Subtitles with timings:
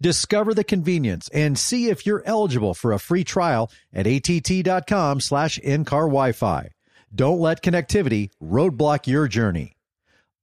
[0.00, 5.58] Discover the convenience and see if you're eligible for a free trial at att.com slash
[5.58, 6.70] in-car Wi-Fi.
[7.14, 9.76] Don't let connectivity roadblock your journey.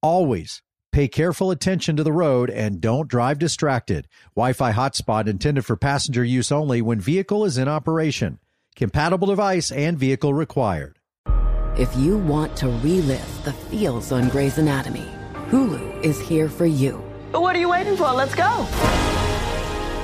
[0.01, 4.07] Always pay careful attention to the road and don't drive distracted.
[4.35, 8.39] Wi-Fi hotspot intended for passenger use only when vehicle is in operation.
[8.75, 10.99] Compatible device and vehicle required.
[11.77, 15.07] If you want to relive the feels on Grey's Anatomy,
[15.49, 16.93] Hulu is here for you.
[17.31, 18.11] What are you waiting for?
[18.11, 19.24] Let's go.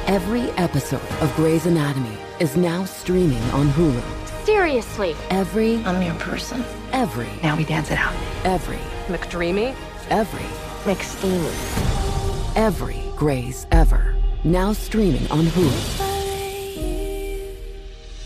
[0.07, 4.01] Every episode of Grey's Anatomy is now streaming on Hulu.
[4.45, 5.15] Seriously.
[5.29, 6.63] Every, I'm your person.
[6.91, 8.13] every, Now we dance it out.
[8.43, 9.75] every, McDreamy?
[10.09, 10.47] every,
[10.91, 12.55] McSteamy.
[12.57, 14.15] every Grey's ever.
[14.43, 16.07] Now streaming on Hulu.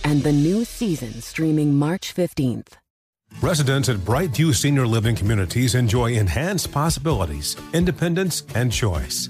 [0.05, 2.73] And the new season streaming March 15th.
[3.41, 9.29] Residents at Brightview Senior Living Communities enjoy enhanced possibilities, independence, and choice.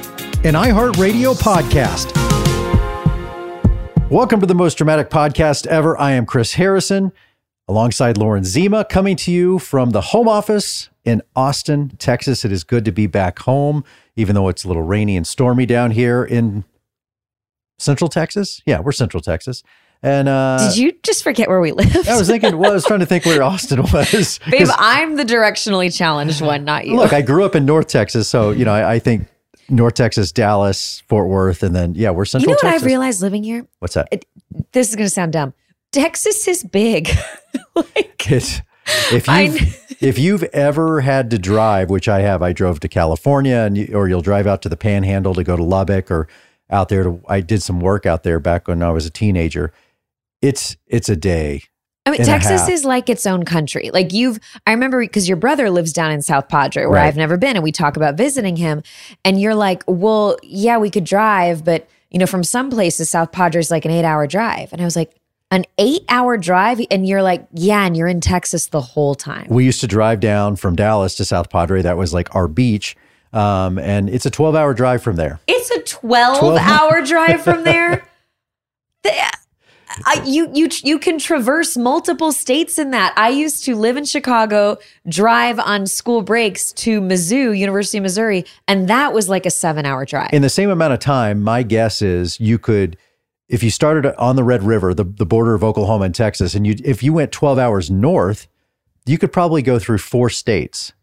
[0.43, 2.17] an iHeartRadio podcast.
[4.09, 5.95] Welcome to the most dramatic podcast ever.
[5.99, 7.11] I am Chris Harrison,
[7.67, 12.43] alongside Lauren Zima, coming to you from the home office in Austin, Texas.
[12.43, 13.83] It is good to be back home,
[14.15, 16.65] even though it's a little rainy and stormy down here in
[17.77, 18.63] Central Texas.
[18.65, 19.61] Yeah, we're Central Texas.
[20.01, 22.07] And uh, Did you just forget where we live?
[22.07, 24.39] I was thinking, well, I was trying to think where Austin was.
[24.49, 26.95] Babe, I'm the directionally challenged one, not you.
[26.95, 29.27] Look, I grew up in North Texas, so you know, I, I think
[29.71, 32.49] North Texas, Dallas, Fort Worth, and then yeah, we're Central.
[32.49, 32.83] you know what Texas.
[32.83, 33.65] I've realized living here?
[33.79, 34.25] What's that?
[34.73, 35.53] This is going to sound dumb.
[35.91, 37.09] Texas is big.
[37.75, 38.61] like, It's,
[39.11, 39.57] if you
[39.99, 43.93] if you've ever had to drive, which I have, I drove to California, and you,
[43.93, 46.27] or you'll drive out to the Panhandle to go to Lubbock, or
[46.69, 47.21] out there to.
[47.27, 49.71] I did some work out there back when I was a teenager.
[50.41, 51.63] It's it's a day.
[52.05, 53.91] I mean, and Texas is like its own country.
[53.93, 57.07] Like you've, I remember because your brother lives down in South Padre, where Right.
[57.07, 58.81] I've never been, and we talk about visiting him.
[59.23, 63.31] And you're like, well, yeah, we could drive, but you know, from some places, South
[63.31, 64.73] Padre is like an eight hour drive.
[64.73, 65.15] And I was like,
[65.51, 66.81] an eight hour drive?
[66.89, 69.47] And you're like, yeah, and you're in Texas the whole time.
[69.49, 71.81] We used to drive down from Dallas to South Padre.
[71.83, 72.95] That was like our beach,
[73.31, 75.39] um, and it's a twelve hour drive from there.
[75.47, 78.07] It's a 12, 12 hour drive from there.
[79.03, 79.31] The-
[80.05, 83.13] I, you you you can traverse multiple states in that.
[83.17, 88.45] I used to live in Chicago, drive on school breaks to Mizzou, University of Missouri,
[88.67, 90.29] and that was like a seven hour drive.
[90.33, 92.97] in the same amount of time, my guess is you could,
[93.49, 96.65] if you started on the Red River, the, the border of Oklahoma and Texas, and
[96.65, 98.47] you if you went 12 hours north,
[99.05, 100.93] you could probably go through four states.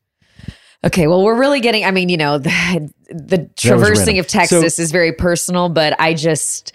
[0.85, 1.85] okay, well, we're really getting.
[1.85, 6.15] I mean, you know, the, the traversing of Texas So- is very personal, but I
[6.15, 6.73] just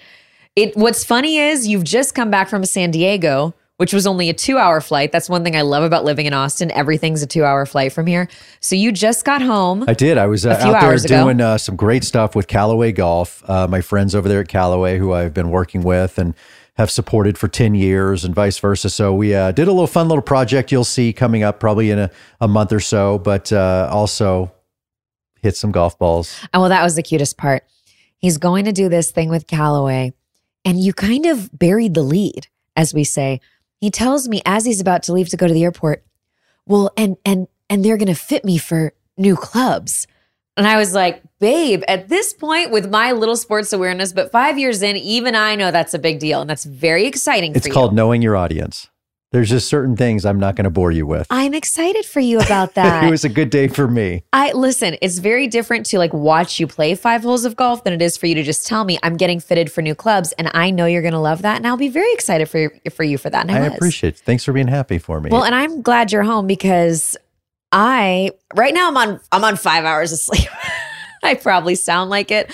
[0.56, 0.76] it.
[0.76, 3.54] What's funny is you've just come back from San Diego.
[3.78, 5.12] Which was only a two hour flight.
[5.12, 6.72] That's one thing I love about living in Austin.
[6.72, 8.30] Everything's a two hour flight from here.
[8.60, 9.84] So you just got home.
[9.88, 10.20] I did.
[10.20, 13.44] I was uh, out there doing uh, some great stuff with Callaway Golf.
[13.50, 16.36] Uh, my friends over there at Callaway, who I've been working with and
[16.76, 18.90] have supported for 10 years and vice versa.
[18.90, 22.00] So we uh, did a little fun little project you'll see coming up probably in
[22.00, 24.52] a, a month or so, but uh, also
[25.42, 26.40] hit some golf balls.
[26.54, 27.64] Oh, well, that was the cutest part.
[28.18, 30.14] He's going to do this thing with Callaway,
[30.66, 33.42] and you kind of buried the lead, as we say.
[33.80, 36.04] He tells me as he's about to leave to go to the airport,
[36.66, 40.08] well, and and and they're gonna fit me for new clubs.
[40.56, 44.60] And I was like, babe, at this point, with my little sports awareness, but five
[44.60, 46.42] years in, even I know that's a big deal.
[46.42, 47.96] And that's very exciting It's called you.
[47.96, 48.88] knowing your audience.
[49.34, 51.26] There's just certain things I'm not going to bore you with.
[51.32, 53.04] I'm excited for you about that.
[53.04, 54.24] it was a good day for me.
[54.32, 57.94] I listen, it's very different to like watch you play five holes of golf than
[57.94, 60.52] it is for you to just tell me I'm getting fitted for new clubs and
[60.54, 63.04] I know you're going to love that and I'll be very excited for you, for
[63.04, 63.50] you for that.
[63.50, 64.20] And I, I appreciate it.
[64.20, 65.32] Thanks for being happy for me.
[65.32, 67.18] Well, and I'm glad you're home because
[67.72, 70.48] I right now I'm on I'm on 5 hours of sleep.
[71.24, 72.54] I probably sound like it.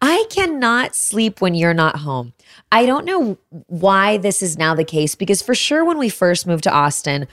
[0.00, 2.34] I cannot sleep when you're not home.
[2.72, 6.46] I don't know why this is now the case because for sure when we first
[6.46, 7.26] moved to Austin,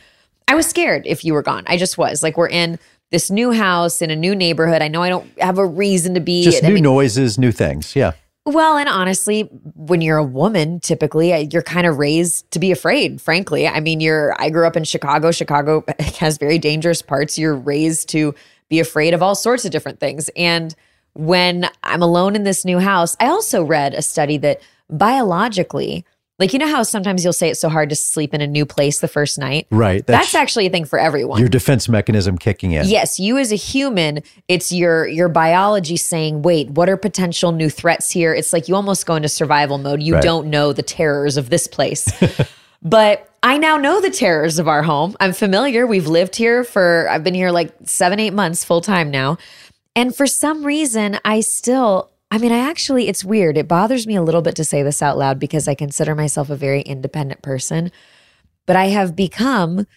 [0.47, 1.63] I was scared if you were gone.
[1.67, 2.23] I just was.
[2.23, 2.79] Like we're in
[3.11, 4.81] this new house in a new neighborhood.
[4.81, 6.43] I know I don't have a reason to be.
[6.43, 7.95] Just I new mean, noises, new things.
[7.95, 8.13] Yeah.
[8.45, 9.43] well, and honestly,
[9.75, 13.67] when you're a woman, typically uh, you're kind of raised to be afraid, frankly.
[13.67, 15.31] I mean, you're I grew up in Chicago.
[15.31, 15.83] Chicago
[16.19, 17.37] has very dangerous parts.
[17.37, 18.33] You're raised to
[18.69, 20.29] be afraid of all sorts of different things.
[20.35, 20.75] And
[21.13, 26.05] when I'm alone in this new house, I also read a study that biologically,
[26.39, 28.65] like you know how sometimes you'll say it's so hard to sleep in a new
[28.65, 29.65] place the first night?
[29.71, 30.05] Right.
[30.05, 31.39] That's, actually a thing for everyone.
[31.39, 32.85] your defense mechanism kicking in.
[32.87, 37.69] Yes, you as a human, it's your your biology saying, "Wait, what are potential new
[37.69, 40.03] threats here?" It's like you almost go into survival mode.
[40.03, 40.23] You Right.
[40.23, 42.07] don't know the terrors of this place.
[42.83, 45.15] but I now know the terrors of our home.
[45.19, 45.87] I'm familiar.
[45.87, 49.37] We've lived here for I've been here like 7 8 months full time now.
[49.95, 53.57] And for some reason, I still I mean, I actually it's weird.
[53.57, 56.49] It bothers me a little bit to say this out loud because I consider myself
[56.49, 57.91] a very independent person.
[58.65, 59.87] But I have become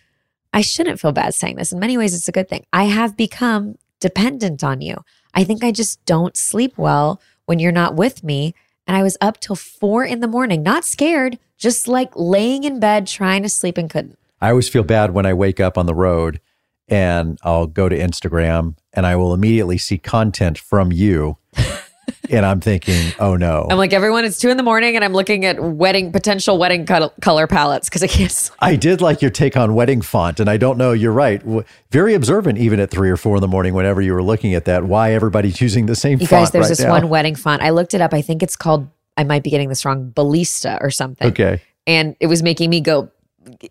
[0.53, 1.73] I shouldn't feel bad saying this.
[1.73, 2.67] In many ways, it's a good thing.
[2.73, 4.97] I have become dependent on you.
[5.33, 8.55] I think I just don't sleep well when you're not with me.
[8.87, 12.81] And I was up till four in the morning, not scared, just like laying in
[12.81, 14.19] bed trying to sleep and couldn't.
[14.41, 16.41] I always feel bad when I wake up on the road
[16.89, 21.37] and I'll go to Instagram and I will immediately see content from you.
[22.29, 23.67] and I'm thinking, oh no.
[23.71, 26.85] I'm like, everyone, it's two in the morning and I'm looking at wedding, potential wedding
[26.87, 28.57] col- color palettes because I can't sleep.
[28.61, 30.93] I did like your take on wedding font, and I don't know.
[30.93, 31.43] You're right.
[31.91, 34.67] Very observant, even at three or four in the morning, whenever you were looking at
[34.67, 34.85] that.
[34.85, 36.91] Why everybody's using the same You font guys, there's right this now.
[36.91, 37.63] one wedding font.
[37.63, 38.13] I looked it up.
[38.13, 41.29] I think it's called, I might be getting this wrong, Ballista or something.
[41.29, 41.63] Okay.
[41.87, 43.11] and it was making me go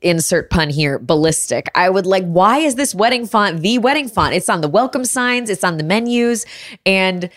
[0.02, 4.34] insert pun here ballistic i would like why is this wedding font the wedding font
[4.34, 6.44] it's on the welcome signs it's on the menus
[6.88, 7.30] and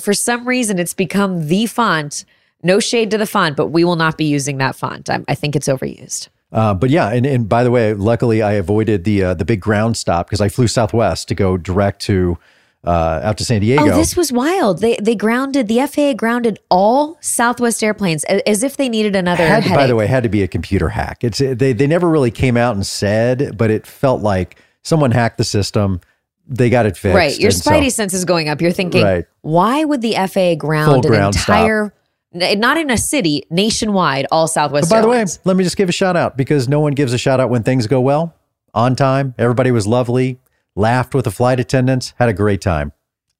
[0.00, 2.24] for some reason it's become the font
[2.62, 5.34] no shade to the font but we will not be using that font i, I
[5.34, 9.16] think it's overused Uh, but yeah, and, and by the way, luckily I avoided the
[9.24, 12.38] uh, the big ground stop because I flew Southwest to go direct to
[12.84, 13.82] uh, out to San Diego.
[13.82, 18.62] oh this was wild they they grounded the faa grounded all southwest airplanes a- as
[18.62, 21.24] if they needed another had by the way, had to be a computer hack.
[21.24, 25.38] It's they they never really came out and said, but it felt like someone hacked
[25.38, 26.00] the system.
[26.48, 27.16] They got it fixed.
[27.16, 27.38] Right.
[27.38, 28.60] Your and so- spidey sense is going up.
[28.60, 29.24] You're thinking, Right.
[29.42, 31.34] why would the FAA ground an stop.
[31.34, 31.94] entire,
[32.34, 35.88] n- not in a city, nationwide, all Southwest By the way, let me just give
[35.88, 38.34] a shout out because no one gives a shout out when things go well.
[38.74, 40.38] On time, everybody was lovely,
[40.76, 42.92] laughed with the flight attendants, had a great time.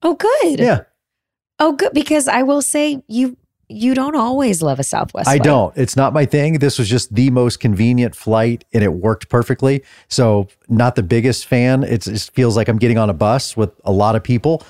[0.03, 0.59] oh, good.
[0.59, 0.81] Yeah,
[1.59, 1.91] Oh, good.
[1.93, 3.35] Because I will say, you
[3.69, 5.27] you don't always love a Southwest.
[5.27, 5.43] I flight.
[5.43, 5.77] don't.
[5.77, 6.59] It's not my thing.
[6.59, 9.83] This was just the most convenient flight and it worked perfectly.
[10.07, 11.83] So, not the biggest fan.
[11.83, 14.63] It's, it feels like I'm getting on a bus with a lot of people.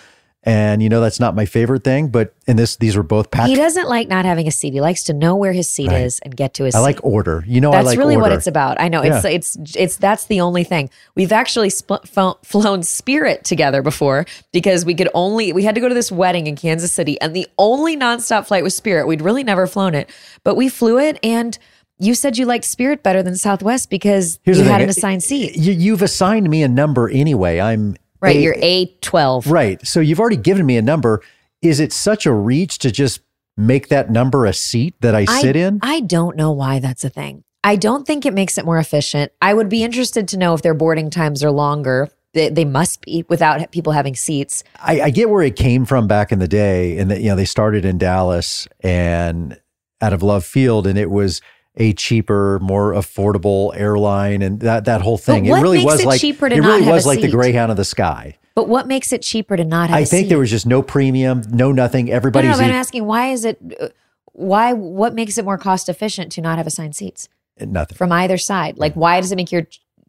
[0.47, 3.49] And you know that's not my favorite thing, but in this these were both packed.
[3.49, 4.71] He doesn't like not having a seat.
[4.71, 6.03] He likes to know where his seat Right.
[6.03, 6.83] is and get to his I seat.
[6.83, 7.43] like order.
[7.45, 8.79] You know, That's I like That's really what it's about.
[8.79, 9.31] I know it's Yeah.
[9.31, 10.89] it's it's that's the only thing.
[11.15, 15.81] We've actually spl- flo- flown Spirit together before because we could only we had to
[15.81, 19.05] go to this wedding in Kansas City and the only nonstop flight was Spirit.
[19.05, 20.09] We'd really never flown it,
[20.45, 21.57] but we flew it and
[21.99, 24.83] you said you liked Spirit better than Southwest because Here's you had thing.
[24.83, 25.57] an assigned seat.
[25.57, 27.59] You, you've assigned me a number anyway.
[27.59, 29.47] I'm Right, a- you're A twelve.
[29.47, 29.85] Right.
[29.85, 31.21] So you've already given me a number.
[31.61, 33.21] Is it such a reach to just
[33.55, 35.79] make that number a seat that I sit in?
[35.81, 37.43] I don't know why that's a thing.
[37.63, 39.31] I don't think it makes it more efficient.
[39.41, 42.09] I would be interested to know if their boarding times are longer.
[42.33, 44.63] They, they must be without people having seats.
[44.79, 47.35] I, I get where it came from back in the day, and that you know
[47.35, 49.59] they started in Dallas and
[50.01, 51.41] out of Love Field, and it was
[51.77, 55.47] a cheaper, more affordable airline, and that that whole thing.
[55.47, 57.29] what it really makes was it like cheaper to it really was like the?
[57.29, 58.37] Greyhound of the sky.
[58.55, 60.29] But what makes it cheaper to not have I think seat?
[60.29, 62.07] there was just no premium, no nothing.
[62.07, 63.89] No, Everybody's no, but I'm asking why is it uh,
[64.33, 67.29] why what makes it more cost efficient to not have assigned seats
[67.59, 67.95] nothing.
[67.95, 68.77] from either side?
[68.77, 69.67] Like why does it make your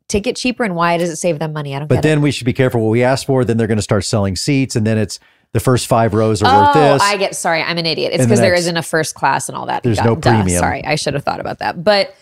[0.08, 1.76] ticket cheaper and why does it save them money?
[1.76, 3.44] I don't But then we should be careful what we ask for.
[3.44, 5.20] Then they're going to start selling seats, and then it's
[5.52, 6.58] the first five rows are it.
[6.66, 7.02] worth Oh, this.
[7.02, 8.12] I get sorry, I'm an idiot.
[8.12, 9.82] It's And the because there isn't a first class and all that.
[9.82, 10.30] There's Duh, no duh.
[10.30, 10.58] premium.
[10.60, 11.82] Sorry, I should have thought about that.
[11.82, 12.14] But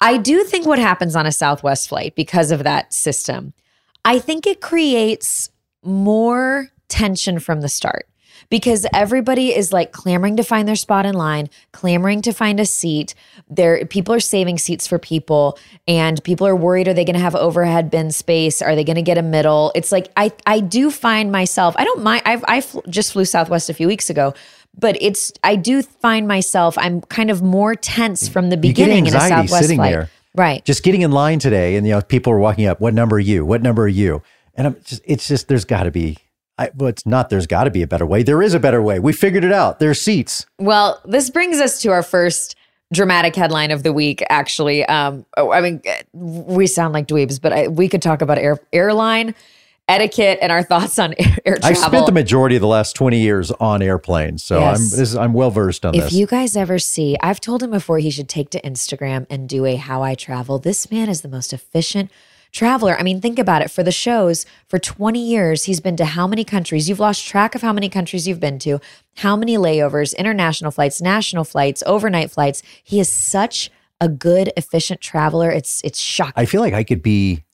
[0.00, 3.52] I do think what happens on a Southwest flight because of that system,
[4.04, 5.50] I think it creates
[5.82, 8.06] more tension from the start
[8.50, 12.66] because everybody is like clamoring to find their spot in line, clamoring to find a
[12.66, 13.14] seat.
[13.48, 15.58] There people are saving seats for people
[15.88, 18.62] and people are worried are they going to have overhead bin space?
[18.62, 19.72] Are they going to get a middle?
[19.74, 23.24] It's like I I do find myself I don't mind I've I fl- just flew
[23.24, 24.34] Southwest a few weeks ago.
[24.76, 29.14] But it's I do find myself I'm kind of more tense from the beginning in
[29.14, 29.92] a Southwest sitting flight.
[29.92, 30.10] there.
[30.36, 30.64] Right.
[30.64, 33.20] just getting in line today and you know people are walking up what number are
[33.20, 34.20] you what number are you
[34.56, 36.18] and i'm just it's just there's got to be
[36.58, 38.80] I, well it's not there's got to be a better way there is a better
[38.82, 42.54] way we figured it out there's seats Well, this brings us to our first
[42.92, 44.84] dramatic headline of the week, actually.
[44.84, 45.82] Um, oh, I mean,
[46.12, 49.34] we sound like dweebs, but I, we could talk about air, airline
[49.88, 51.82] etiquette and our thoughts on air, air I travel.
[51.88, 54.76] spent the majority of the last 20 years on airplanes, so Yes.
[54.78, 56.12] I'm this is, I'm well versed on If this.
[56.12, 59.64] you guys ever see, I've told him before he should take to Instagram and do
[59.64, 60.58] a how I travel.
[60.60, 62.10] This man is the most efficient
[62.54, 62.96] traveler.
[62.98, 63.70] I mean, think about it.
[63.70, 66.88] For the shows, for 20 years, he's been to how many countries?
[66.88, 68.80] You've lost track of how many countries you've been to,
[69.16, 72.62] how many layovers, international flights, national flights, overnight flights.
[72.82, 73.70] He is such
[74.00, 75.50] a good, efficient traveler.
[75.50, 76.34] It's it's shocking.
[76.36, 77.44] I feel like I could be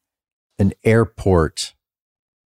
[0.59, 1.75] an airport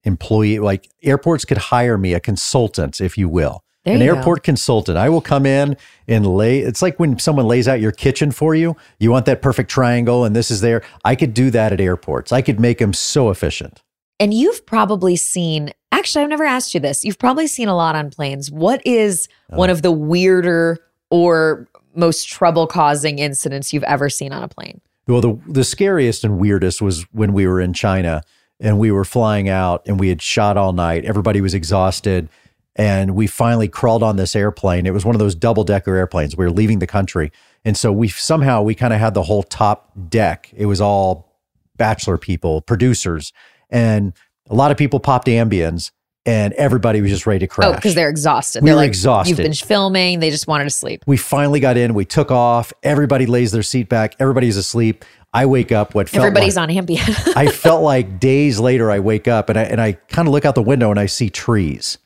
[0.04, 0.60] employee.
[0.60, 3.63] Like airports could hire me, a consultant, if you will.
[3.84, 4.16] There an you go.
[4.16, 4.96] airport consultant.
[4.96, 5.76] I will come in
[6.08, 6.60] and lay.
[6.60, 8.76] It's like when someone lays out your kitchen for you.
[8.98, 10.82] You want that perfect triangle, and this is there.
[11.04, 12.32] I could do that at airports.
[12.32, 13.82] I could make them so efficient.
[14.18, 17.04] And you've probably seen, actually, I've never asked you this.
[17.04, 18.50] You've probably seen a lot on planes.
[18.50, 19.56] What is uh.
[19.56, 20.78] one of the weirder
[21.10, 24.80] or most trouble causing incidents you've ever seen on a plane?
[25.06, 28.22] Well, the the scariest and weirdest was when we were in China
[28.60, 31.04] and we were flying out and we had shot all night.
[31.04, 32.30] Everybody was exhausted.
[32.76, 34.84] And we finally crawled on this airplane.
[34.86, 36.36] It was one of those double decker airplanes.
[36.36, 37.30] We were leaving the country.
[37.64, 40.52] And so we somehow we kind of had the whole top deck.
[40.56, 41.38] It was all
[41.76, 43.32] bachelor people, producers,
[43.70, 44.12] and
[44.48, 45.90] a lot of people popped Ambiens
[46.26, 47.68] and everybody was just ready to oh, crash.
[47.68, 48.62] Oh, because they're exhausted.
[48.62, 49.30] We they're were like, exhausted.
[49.30, 50.20] You've been filming.
[50.20, 51.04] They just wanted to sleep.
[51.06, 55.04] we finally got in, we took off, everybody lays their seat back, everybody's asleep.
[55.32, 57.36] I wake up what felt Everybody's like, on Ambien.
[57.36, 60.44] I felt like days later I wake up and I and I kind of look
[60.44, 61.98] out the window and I see trees.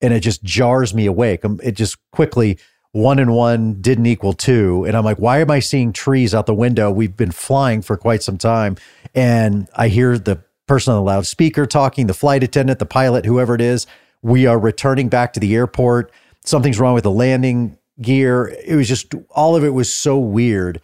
[0.00, 1.44] And it just jars me awake.
[1.44, 2.58] Um, It just quickly
[2.92, 4.84] one and one didn't equal two.
[4.84, 6.90] And I'm like, why am I seeing trees out the window?
[6.90, 8.76] We've been flying for quite some time.
[9.14, 13.54] And I hear the person on the loudspeaker talking, the flight attendant, the pilot, whoever
[13.54, 13.86] it is.
[14.22, 16.12] We are returning back to the airport.
[16.44, 18.54] Something's wrong with the landing gear.
[18.64, 20.80] It was just all of it was so weird.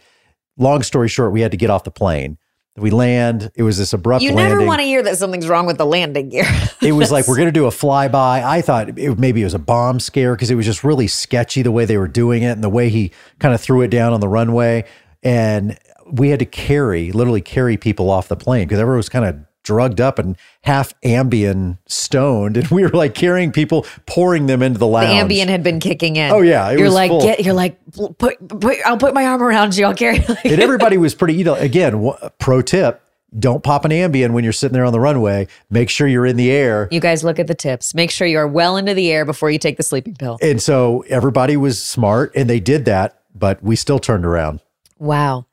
[0.57, 2.37] Long story short, we had to get off the plane.
[2.77, 3.51] We land.
[3.55, 4.57] It was this abrupt you landing.
[4.57, 6.45] never want to hear that something's wrong with the landing gear.
[6.81, 8.13] it was like we're going to do a flyby.
[8.13, 11.61] I thought it, maybe it was a bomb scare because it was just really sketchy
[11.61, 14.11] the way they were doing it and the way he kind of threw it down
[14.11, 14.85] on the runway.
[15.23, 15.77] And
[16.11, 19.37] we had to carry, literally carry people off the plane because everyone was kind of
[19.65, 24.79] drugged up and half Ambien stoned, and we were like carrying people, pouring them into
[24.79, 25.31] the the lounge.
[25.31, 26.31] Ambien had been kicking in.
[26.31, 27.21] Oh, yeah, you're like, full.
[27.21, 27.43] get.
[27.43, 28.17] You're like, put,
[28.47, 28.77] put.
[28.85, 29.85] I'll put my arm around you.
[29.85, 30.17] I'll carry.
[30.17, 30.35] you.
[30.43, 33.01] and everybody was pretty, you know, again, pro tip.
[33.37, 35.47] Don't pop an Ambien when you're sitting there on the runway.
[35.69, 36.87] Make sure you're in the air.
[36.89, 37.93] you guys look at the tips.
[37.93, 40.37] Make sure you are well into the air before you take the sleeping pill.
[40.41, 44.61] And so everybody was smart and they did that, but we still turned around.
[44.99, 45.47] Wow.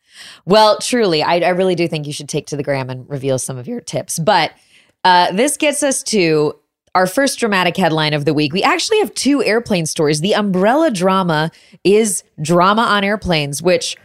[0.44, 3.38] Well, truly, I, I really do think you should take to the gram and reveal
[3.38, 4.18] some of your tips.
[4.18, 4.52] But
[5.04, 6.54] uh, this gets us to
[6.94, 8.52] our first dramatic headline of the week.
[8.52, 10.20] We actually have two airplane stories.
[10.20, 11.50] The umbrella drama
[11.84, 13.96] is drama on airplanes, which,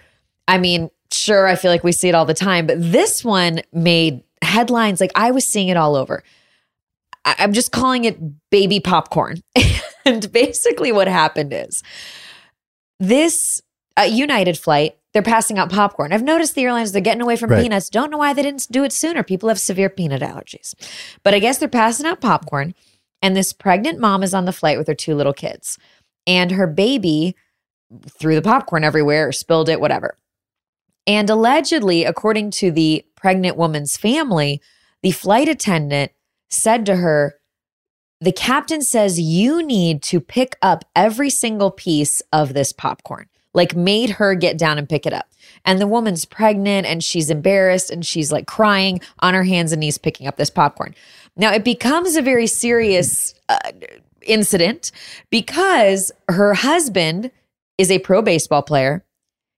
[0.48, 3.62] I mean, sure, I feel like we see it all the time, but this one
[3.74, 6.24] made headlines like I was seeing it all over.
[7.26, 8.20] I- I'm just calling it
[8.50, 9.42] baby popcorn.
[10.06, 11.84] and basically, what happened is
[13.00, 13.62] this
[13.98, 16.14] uh, United flight, they're passing out popcorn.
[16.14, 17.64] I've noticed the airlines, they're getting away from Right.
[17.64, 17.90] peanuts.
[17.90, 19.24] Don't know why they didn't do it sooner.
[19.24, 20.76] People have severe peanut allergies.
[21.24, 22.76] But I guess they're passing out popcorn.
[23.24, 25.80] And this pregnant mom is on the flight with her two little kids.
[26.28, 27.36] And her baby
[28.08, 30.20] threw the popcorn everywhere or spilled it, whatever.
[31.08, 34.62] And allegedly, according to the pregnant woman's family,
[35.02, 36.12] the flight attendant
[36.52, 37.40] said to her,
[38.22, 43.76] The captain says you need to pick up every single piece of this popcorn, like
[43.76, 45.28] made her get down and pick it up.
[45.66, 49.80] And the woman's pregnant and she's embarrassed and she's like crying on her hands and
[49.80, 50.94] knees picking up this popcorn.
[51.36, 53.60] Now, it becomes a very serious uh,
[54.24, 54.92] incident
[55.30, 57.32] because her husband
[57.78, 59.04] is a pro baseball player.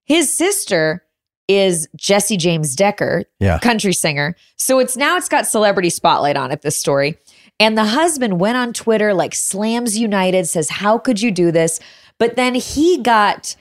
[0.06, 1.04] His sister
[1.48, 3.60] is Jesse James Decker, Yeah.
[3.60, 4.36] country singer.
[4.58, 7.18] So it's now it's got celebrity spotlight on it, this story.
[7.60, 11.80] And the husband went on Twitter, like slams United, says, How could you do this?
[12.18, 13.56] But then he got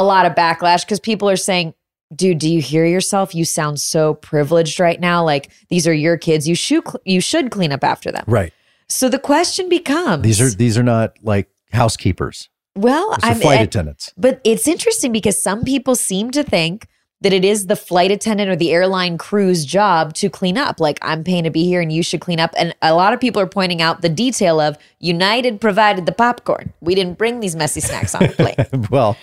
[0.00, 1.74] a lot of backlash because people are saying,
[2.12, 3.36] Dude, do you hear yourself?
[3.36, 5.22] You sound so privileged right now.
[5.24, 6.48] Like these are your kids.
[6.48, 8.24] You should you should clean up after them.
[8.26, 8.52] Right.
[8.88, 12.48] So the question becomes These are these are not like housekeepers.
[12.74, 14.12] well, I'm flight and- attendants.
[14.16, 16.88] but it's interesting because some people seem to think
[17.22, 20.80] that it is the flight attendant or the airline crew's job to clean up.
[20.80, 22.54] Like, I'm paying to be here and you should clean up.
[22.56, 26.72] And a lot of people are pointing out the detail of United provided the popcorn.
[26.80, 28.86] We didn't bring these messy snacks on the plane.
[28.90, 29.18] well,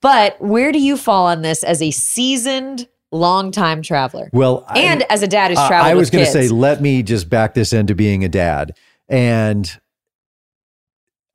[0.00, 4.28] but where do you fall on this as a seasoned, long-time traveler?
[4.32, 6.82] well, I- and as a dad who's I- traveled I was going to say, let
[6.82, 8.72] me just back this into being a dad.
[9.08, 9.70] And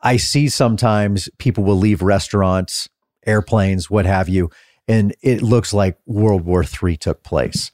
[0.02, 2.88] I see sometimes people will leave restaurants
[3.26, 4.50] airplanes, what have you,
[4.88, 7.72] and it looks like World War III took place.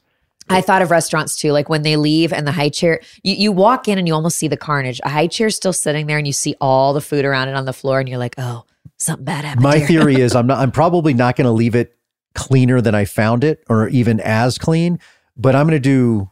[0.48, 3.52] I thought of restaurants too, like when they leave and the high chair, you, you
[3.52, 5.00] walk in and you almost see the carnage.
[5.02, 7.64] A high chair's still sitting there and you see all the food around it on
[7.64, 8.64] the floor and you're like, oh,
[8.98, 9.62] something bad happened.
[9.62, 11.96] My theory is I'm not I'm probably not going to leave it
[12.34, 14.98] cleaner than I found it or even as clean,
[15.36, 16.30] but I'm going to do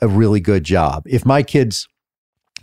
[0.00, 1.04] a really good job.
[1.06, 1.88] If my kids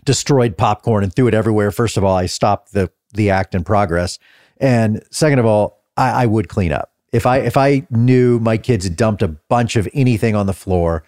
[0.04, 3.64] destroyed popcorn and threw it everywhere, first of all, I stopped the the act in
[3.64, 4.20] progress.
[4.58, 6.92] And second of all, I, I would clean up.
[7.12, 11.04] If I if I knew my kids dumped a bunch of anything on the floor,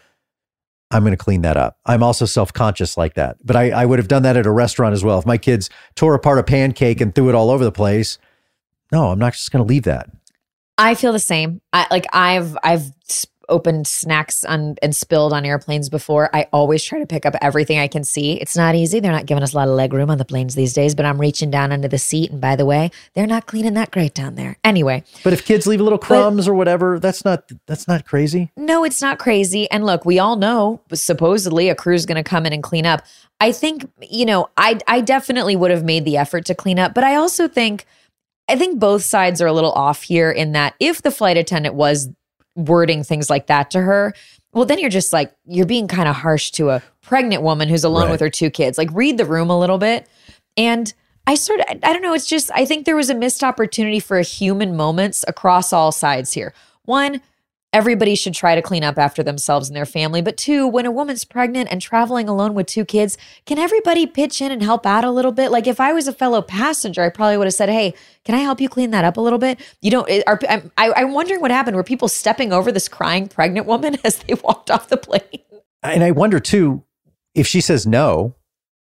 [0.91, 1.77] I'm going to clean that up.
[1.85, 4.51] I'm also self conscious like that, but I, I would have done that at a
[4.51, 5.17] restaurant as well.
[5.17, 8.17] If my kids tore apart a pancake and threw it all over the place,
[8.91, 10.09] no, I'm not just going to leave that.
[10.77, 11.61] I feel the same.
[11.71, 12.91] I like I've I've
[13.49, 16.29] opened snacks on and spilled on airplanes before.
[16.33, 18.33] I always try to pick up everything I can see.
[18.33, 18.99] It's not easy.
[18.99, 21.05] They're not giving us a lot of leg room on the planes these days, but
[21.05, 24.13] I'm reaching down under the seat and by the way, they're not cleaning that great
[24.13, 24.57] down there.
[24.63, 28.51] Anyway, But if kids leave little crumbs or whatever, that's not that's not crazy.
[28.57, 29.69] No, it's not crazy.
[29.71, 33.03] And look, we all know supposedly a crew's going to come in and clean up.
[33.39, 36.93] I think, you know, I I definitely would have made the effort to clean up,
[36.93, 37.85] but I also think
[38.49, 41.75] I think both sides are a little off here in that if the flight attendant
[41.75, 42.09] was
[42.55, 44.13] wording things like that to her,
[44.53, 47.83] well then you're just like you're being kind of harsh to a pregnant woman who's
[47.83, 48.11] alone Right.
[48.11, 48.77] with her two kids.
[48.77, 50.07] Like read the room a little bit.
[50.55, 50.93] And
[51.25, 52.13] I sort of, I don't know.
[52.13, 56.33] It's just, I think there was a missed opportunity for human moments across all sides
[56.33, 56.53] here.
[56.83, 57.21] One,
[57.73, 60.21] everybody should try to clean up after themselves and their family.
[60.21, 64.41] But two, when a woman's pregnant and traveling alone with two kids, can everybody pitch
[64.41, 65.51] in and help out a little bit?
[65.51, 68.39] Like if I was a fellow passenger, I probably would have said, "Hey, can I
[68.39, 70.09] help you clean that up a little bit?" You don't.
[70.27, 71.75] Are, I'm, I, I'm wondering what happened.
[71.75, 75.21] Were people stepping over this crying pregnant woman as they walked off the plane?
[75.81, 76.83] And I wonder too,
[77.35, 78.35] if she says no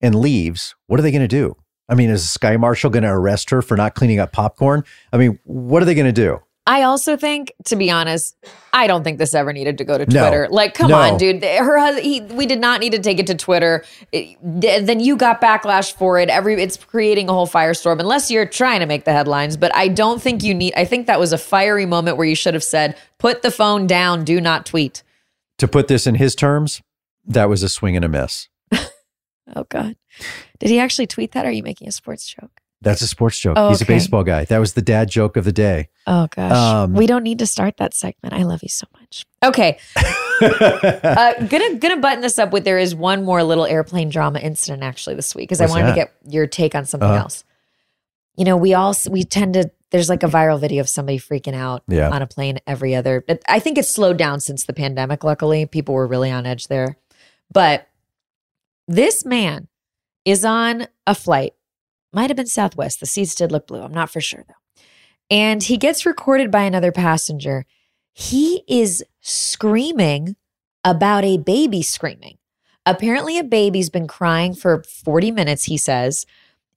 [0.00, 1.56] and leaves, what are they going to do?
[1.88, 4.84] I mean, is Sky Marshal going to arrest her for not cleaning up popcorn?
[5.12, 6.40] I mean, what are they going to do?
[6.70, 8.36] I also think, to be honest,
[8.72, 10.20] I don't think this ever needed to go to No.
[10.20, 10.46] Twitter.
[10.50, 10.98] Like, come No.
[10.98, 11.42] on, dude.
[11.42, 13.84] Her, husband, he, we did not need to take it to Twitter.
[14.12, 16.28] It- th- then you got backlash for it.
[16.28, 17.98] Every it's creating a whole firestorm.
[17.98, 20.72] Unless you're trying to make the headlines, but I don't think you need.
[20.76, 23.88] I think that was a fiery moment where you should have said, "Put the phone
[23.88, 24.22] down.
[24.24, 25.02] Do not tweet."
[25.58, 26.80] To put this in his terms,
[27.26, 28.48] that was a swing and a miss.
[29.56, 29.96] Oh God,
[30.60, 31.44] did he actually tweet that?
[31.44, 32.59] Or are you making a sports joke?
[32.82, 33.54] That's a sports joke.
[33.58, 34.46] Oh, He's a baseball guy.
[34.46, 35.88] That was the dad joke of the day.
[36.06, 38.32] Oh gosh, Um, we don't need to start that segment.
[38.34, 39.26] I love you so much.
[39.44, 39.78] Okay,
[40.42, 44.82] uh, gonna gonna button this up with there is one more little airplane drama incident
[44.82, 47.18] actually this week because I wanted to get your take on something Uh-huh.
[47.20, 47.44] else.
[48.36, 51.54] You know, we all we tend to there's like a viral video of somebody freaking
[51.54, 52.10] out Yeah.
[52.10, 53.24] on a plane every other.
[53.48, 55.24] I think it's slowed down since the pandemic.
[55.24, 56.96] Luckily, people were really on edge there,
[57.52, 57.88] but
[58.88, 59.68] this man
[60.24, 61.54] is on a flight.
[62.12, 63.00] Might have been Southwest.
[63.00, 63.82] The seats did look blue.
[63.82, 64.54] I'm not for sure though.
[65.30, 67.64] And he gets recorded by another passenger.
[68.12, 70.36] He is screaming
[70.84, 72.38] about a baby screaming.
[72.84, 76.26] Apparently, a baby's been crying for 40 minutes, he says.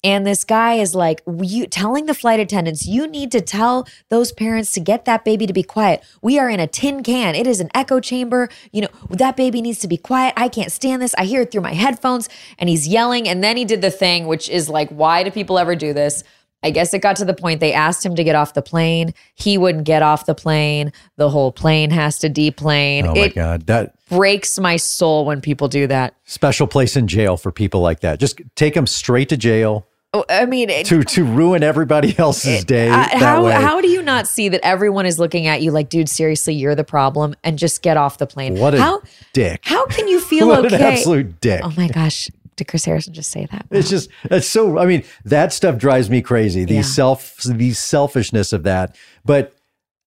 [0.04, 4.34] And this guy is like, you telling the flight attendants, you need to tell those
[4.34, 6.04] parents to get that baby to be quiet.
[6.22, 7.36] We are in a tin can.
[7.36, 8.50] It is an echo chamber.
[8.74, 10.34] You know, that baby needs to be quiet.
[10.36, 11.16] I can't stand this.
[11.18, 12.28] I hear it through my headphones.
[12.60, 13.30] And he's yelling.
[13.30, 16.26] And then he did the thing, which is like, why do people ever do this?
[16.66, 19.14] I guess it got to the point they asked him to get off the plane.
[19.36, 20.94] He wouldn't get off the plane.
[21.18, 23.06] The whole plane has to deplane.
[23.06, 23.68] Oh my it God.
[23.68, 26.16] That breaks my soul when people do that.
[26.26, 28.20] special place in jail for people like that.
[28.20, 29.86] Just take them straight to jail
[30.30, 32.90] I mean, it, to to ruin everybody else's day.
[32.90, 33.54] Uh, that how way.
[33.54, 36.76] how do you not see that everyone is looking at you like, dude, seriously, you're
[36.76, 38.60] the problem, and just get off the plane?
[38.60, 39.02] what a how
[39.34, 39.62] dick.
[39.64, 40.76] how can you feel what okay?
[40.76, 41.62] an absolute dick.
[41.64, 43.66] oh my gosh, did Chris Harrison just say that?
[43.72, 44.78] It's just that's so.
[44.78, 46.66] I mean, that stuff drives me crazy.
[46.66, 46.82] The Yeah.
[46.82, 48.96] self, the selfishness of that.
[49.26, 49.54] But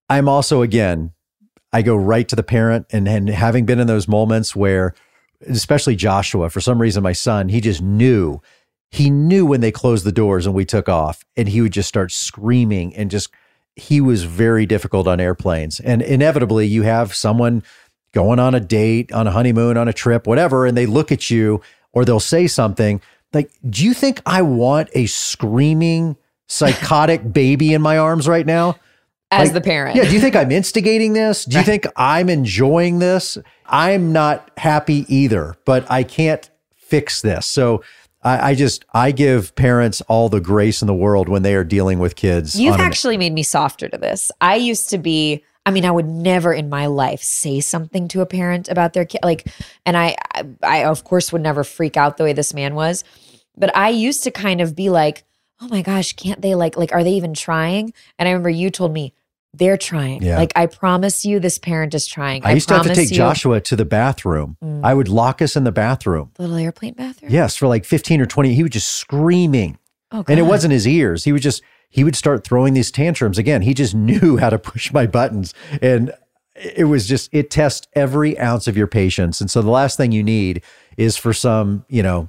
[0.09, 1.13] I'm also again,
[1.73, 4.95] I go right to the parent, and and having been in those moments where,
[5.49, 8.41] especially Joshua, for some reason, my son, he just knew,
[8.91, 11.89] he knew when they closed the doors and we took off, and he would just
[11.89, 13.31] start screaming and just.
[13.79, 17.63] He was very difficult on airplanes, and inevitably, you have someone
[18.17, 21.29] going on a date, on a honeymoon, on a trip, whatever, and they look at
[21.29, 21.61] you
[21.93, 23.03] or they'll say something
[23.35, 26.17] like, Do you think I want a screaming,
[26.49, 28.77] psychotic baby in my arms right now?
[29.31, 30.05] As Like, the parent, Yeah.
[30.05, 31.45] Do you think I'm instigating this?
[31.45, 33.37] Do you think I'm enjoying this?
[33.67, 37.45] I'm not happy either, but I can't fix this.
[37.47, 37.83] So
[38.27, 41.63] I, I just, I give parents all the grace in the world when they are
[41.63, 42.59] dealing with kids.
[42.59, 44.33] You've on an- actually made me softer to this.
[44.41, 48.23] I used to be, I mean, I would never in my life say something to
[48.23, 49.21] a parent about their kid.
[49.23, 49.47] Like,
[49.85, 53.05] and I, I, I of course would never freak out the way this man was.
[53.57, 55.25] But I used to kind of be like,
[55.61, 57.93] oh my gosh, can't they like like are they even trying?
[58.19, 59.15] And I remember you told me
[59.59, 60.23] they're trying.
[60.23, 60.39] Yeah.
[60.39, 62.45] Like I promise you, this parent is trying.
[62.45, 64.57] I used to have to take you- Joshua to the bathroom.
[64.63, 64.81] Mm.
[64.85, 66.31] I would lock us in the bathroom.
[66.39, 67.31] little airplane bathroom.
[67.33, 68.55] Yes, for like 15 or 20.
[68.55, 69.79] He was just screaming.
[70.13, 71.25] Oh, And it wasn't his ears.
[71.25, 73.39] He would just, he would start throwing these tantrums.
[73.39, 75.55] Again, he just knew how to push my buttons.
[75.83, 76.13] And
[76.55, 79.41] it was just, it tests every ounce of your patience.
[79.41, 80.63] And so the last thing you need
[80.97, 82.29] is for some, you know,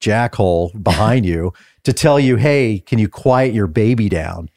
[0.00, 1.52] jackhole behind you
[1.84, 4.48] to tell you, hey, can you quiet your baby down?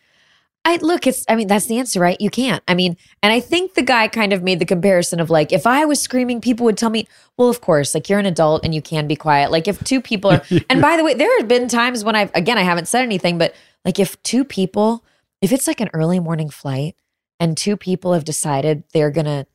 [0.65, 2.19] I look, it's I mean, that's the answer, right?
[2.19, 2.61] You can't.
[2.67, 5.65] I mean, and I think the guy kind of made the comparison of like, if
[5.65, 8.75] I was screaming, people would tell me, well, of course, like you're an adult and
[8.75, 9.51] you can be quiet.
[9.51, 12.31] Like if two people are and by the way, there have been times when I've
[12.35, 15.03] again I haven't said anything, but like if two people,
[15.41, 16.95] if it's like an early morning flight
[17.39, 19.47] and two people have decided they're gonna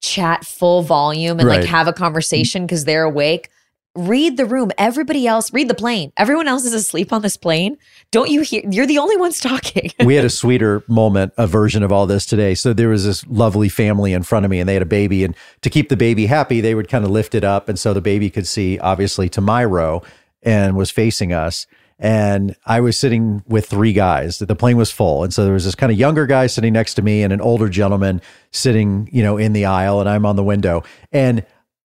[0.00, 1.60] chat full volume and Right.
[1.60, 3.50] like have a conversation because they're awake.
[3.96, 4.70] Read the room.
[4.76, 6.12] Everybody else, read the plane.
[6.18, 7.78] Everyone else is asleep on this plane.
[8.10, 8.62] Don't you hear?
[8.70, 9.90] You're the only ones talking.
[10.04, 12.54] we had a sweeter moment, a version of all this today.
[12.54, 15.24] So there was this lovely family in front of me, and they had a baby.
[15.24, 17.94] And to keep the baby happy, they would kind of lift it up, and so
[17.94, 20.02] the baby could see obviously to my row
[20.42, 21.66] and was facing us.
[21.98, 24.38] And I was sitting with three guys.
[24.38, 26.94] The plane was full, and so there was this kind of younger guy sitting next
[26.94, 28.20] to me, and an older gentleman
[28.52, 30.84] sitting, you know, in the aisle, and I'm on the window.
[31.12, 31.46] And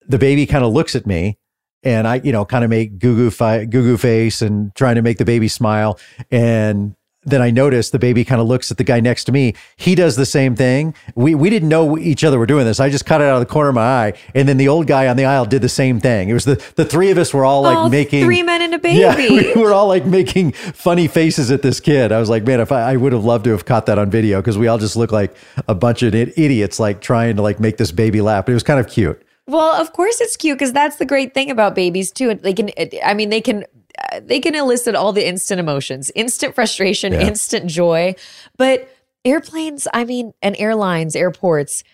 [0.07, 1.39] the baby kind of looks at me
[1.83, 4.97] and I, you know, kind of make goo goo fi- goo goo face and trying
[4.97, 5.99] to make the baby smile.
[6.31, 6.95] And
[7.29, 9.55] then I notice the baby kind of looks at the guy next to me.
[9.77, 10.95] He does the same thing.
[11.17, 12.79] We we didn't know each other were doing this.
[12.79, 14.13] I just caught it out of the corner of my eye.
[14.37, 16.29] And then the old guy on the aisle did the same thing.
[16.29, 18.75] It was the the three of us were all like Oh, making three men and
[18.75, 19.01] a baby.
[19.01, 22.13] Yeah, we were all like making funny faces at this kid.
[22.13, 24.09] I was like, man, if I, I would have loved to have caught that on
[24.09, 25.37] video because we all just look like
[25.67, 28.47] a bunch of idiots, like trying to like make this baby laugh.
[28.47, 29.21] But it was kind of cute.
[29.47, 32.35] Well, of course it's cute because that's the great thing about babies too.
[32.35, 32.71] They can,
[33.05, 33.65] I mean, they can,
[34.13, 37.21] uh, they can elicit all the instant emotions, instant frustration, Yeah.
[37.29, 38.15] instant joy.
[38.57, 38.89] But
[39.25, 41.85] airplanes, I mean, and airlines, airports,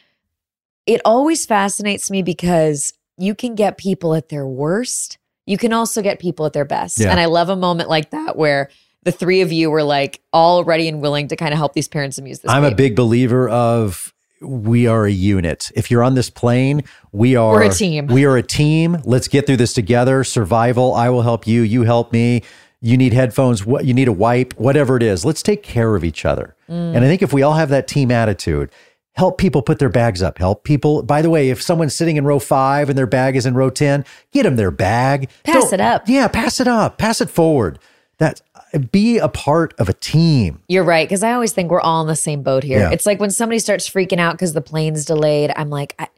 [0.87, 5.19] it always fascinates me because you can get people at their worst.
[5.47, 6.99] You can also get people at their best.
[6.99, 7.11] Yeah.
[7.11, 8.71] And I love a moment like that where
[9.05, 11.89] the three of you were like all ready and willing to kind of help these
[11.89, 12.51] parents amuse this.
[12.51, 14.12] I'm a big believer of
[14.43, 15.71] we are a unit.
[15.75, 18.07] If you're on this plane, we are We're a team.
[18.07, 18.99] We are a team.
[19.05, 20.25] Let's get through this together.
[20.25, 20.95] Survival.
[20.95, 21.63] I will help you.
[21.63, 22.43] You help me.
[22.81, 23.65] You need headphones.
[23.65, 24.55] What you need a wipe.
[24.55, 25.25] Whatever it is.
[25.25, 26.57] Let's take care of each other.
[26.69, 26.97] Mm.
[26.97, 28.71] And I think if we all have that team attitude,
[29.13, 30.39] help people put their bags up.
[30.39, 31.03] Help people.
[31.03, 33.71] By the way, if someone's sitting in row five and their bag is in row
[33.71, 35.31] ten, get them their bag.
[35.45, 36.09] Pass Don't- it up.
[36.09, 36.99] Yeah, pass it up.
[36.99, 37.79] Pass it forward.
[38.19, 38.41] That
[38.79, 40.63] be a part of a team.
[40.69, 41.09] You're right.
[41.09, 42.79] Cause I always think we're all in the same boat here.
[42.79, 42.91] Yeah.
[42.91, 46.09] It's like when somebody starts freaking out because the plane's delayed, I'm like, I,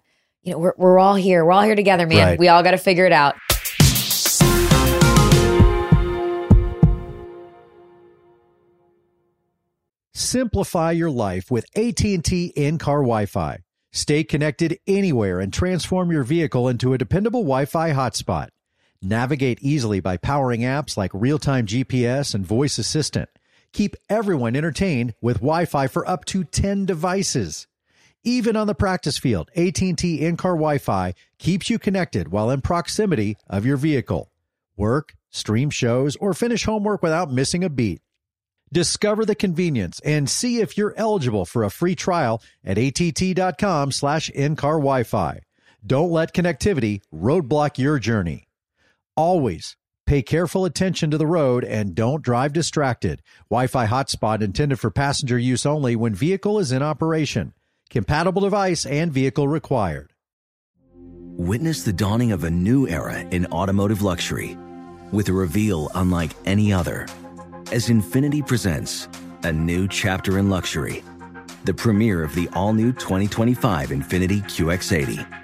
[0.42, 1.44] you know, we're, we're all here.
[1.44, 2.26] We're all here together, man.
[2.26, 2.38] Right.
[2.38, 3.36] We all got to figure it out.
[10.16, 13.58] Simplify your life with AT&T in-car Wi-Fi.
[13.92, 18.48] Stay connected anywhere and transform your vehicle into a dependable Wi-Fi hotspot.
[19.04, 23.28] Navigate easily by powering apps like real-time GPS and voice assistant.
[23.74, 27.66] Keep everyone entertained with Wi-Fi for up to 10 devices.
[28.22, 33.66] Even on the practice field, AT&T in-car Wi-Fi keeps you connected while in proximity of
[33.66, 34.32] your vehicle.
[34.74, 38.00] Work, stream shows, or finish homework without missing a beat.
[38.72, 44.30] Discover the convenience and see if you're eligible for a free trial at att.com slash
[44.30, 45.42] in-car Wi-Fi.
[45.86, 48.48] Don't let connectivity roadblock your journey.
[49.16, 53.22] Always pay careful attention to the road and don't drive distracted.
[53.48, 57.54] Wi-Fi hotspot intended for passenger use only when vehicle is in operation.
[57.90, 60.12] Compatible device and vehicle required.
[61.36, 64.58] Witness the dawning of a new era in automotive luxury
[65.12, 67.06] with a reveal unlike any other
[67.72, 69.08] as Infiniti presents
[69.44, 71.04] a new chapter in luxury,
[71.64, 75.43] the premiere of the all new 2025 Infiniti QX80.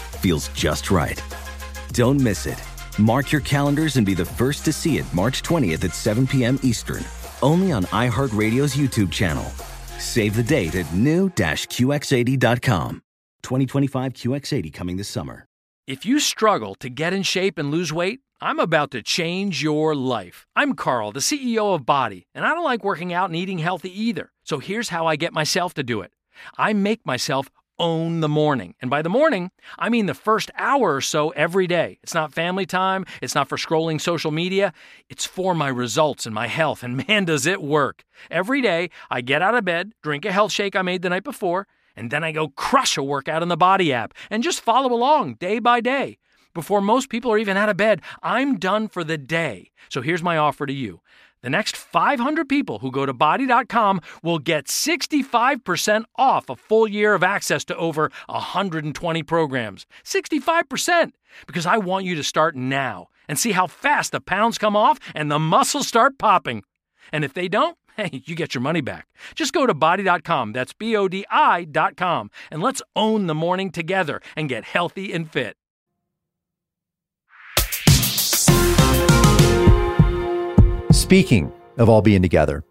[0.21, 1.21] feels just right.
[1.93, 2.61] Don't miss it.
[2.97, 6.59] Mark your calendars and be the first to see it March 20th at 7 p.m.
[6.63, 7.03] Eastern,
[7.41, 9.45] only on iHeartRadio's YouTube channel.
[9.97, 13.01] Save the date at new-QX80.com.
[13.43, 15.45] 2025 QX80 coming this summer.
[15.87, 19.95] If you struggle to get in shape and lose weight, I'm about to change your
[19.95, 20.47] life.
[20.55, 24.01] I'm Carl, the CEO of BODi, and I don't like working out and eating healthy
[24.01, 24.31] either.
[24.43, 26.11] So here's how I get myself to do it
[26.57, 28.75] I make myself own the morning.
[28.81, 31.99] And by the morning, I mean the first hour or so every day.
[32.03, 34.73] It's not family time, it's not for scrolling social media,
[35.09, 36.83] it's for my results and my health.
[36.83, 38.03] And man, does it work.
[38.29, 41.23] Every day, I get out of bed, drink a health shake I made the night
[41.23, 44.93] before, and then I go crush a workout in the BODi app and just follow
[44.93, 46.17] along day by day.
[46.53, 49.71] Before most people are even out of bed, I'm done for the day.
[49.89, 51.01] So here's my offer to you.
[51.43, 57.13] The next 500 people who go to bodi.com will get 65% off a full year
[57.15, 59.87] of access to over 120 programs.
[60.03, 61.13] 65%!
[61.47, 64.99] Because I want you to start now and see how fast the pounds come off
[65.15, 66.63] and the muscles start popping.
[67.11, 69.07] And if they don't, hey, you get your money back.
[69.33, 74.21] Just go to bodi.com, that's B O D I.com, and let's own the morning together
[74.35, 75.57] and get healthy and fit.
[81.11, 82.63] Speaking of all being together,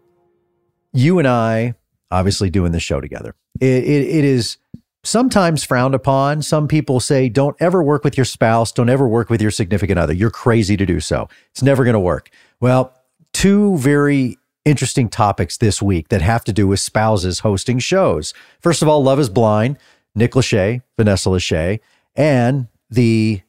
[0.93, 1.75] you and I
[2.09, 3.35] obviously doing this show together.
[3.59, 4.57] It, it, it is
[5.03, 6.41] sometimes frowned upon.
[6.41, 9.99] Some people say, don't ever work with your spouse, don't ever work with your significant
[9.99, 10.11] other.
[10.11, 11.29] You're crazy to do so.
[11.51, 12.31] It's never going to work.
[12.59, 12.95] Well,
[13.31, 18.33] two very interesting topics this week that have to do with spouses hosting shows.
[18.59, 19.77] First of all, Love is Blind,
[20.15, 21.79] Nick Lachey, Vanessa Lachey,
[22.15, 23.43] and the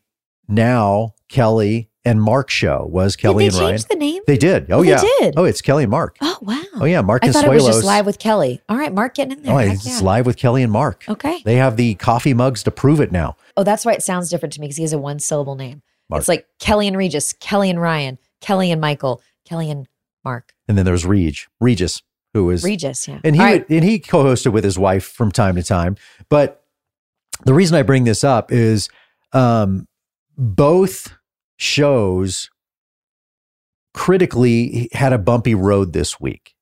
[0.48, 3.72] now Kelly and Mark show was Kelly did they and Ryan.
[3.78, 4.22] change the name?
[4.26, 4.70] They did.
[4.70, 5.02] Oh, Oh, they yeah.
[5.20, 5.34] did?
[5.36, 6.16] Oh, it's Kelly and Mark.
[6.20, 6.62] Oh wow.
[6.74, 8.60] Oh yeah, Mark I thought it was just live with Kelly.
[8.68, 9.54] All right, Mark getting in there.
[9.54, 10.00] Oh, Heck it's yeah.
[10.00, 11.04] live with Kelly and Mark.
[11.08, 11.42] Okay.
[11.44, 13.36] They have the coffee mugs to prove it now.
[13.56, 15.82] Oh, that's why it sounds different to me because he has a one syllable name.
[16.08, 16.20] Mark.
[16.20, 19.88] It's like Kelly and Regis, Kelly and Ryan, Kelly and Michael, Kelly and
[20.24, 20.52] Mark.
[20.68, 22.02] And then there's Reg, Regis,
[22.34, 23.20] who is Regis, yeah.
[23.24, 23.68] and he right.
[23.68, 25.96] and he co-hosted with his wife from time to time.
[26.28, 26.64] But
[27.44, 28.88] the reason I bring this up is
[29.32, 29.86] um,
[30.36, 31.12] both
[31.62, 32.50] shows
[33.94, 36.54] critically had a bumpy road this week.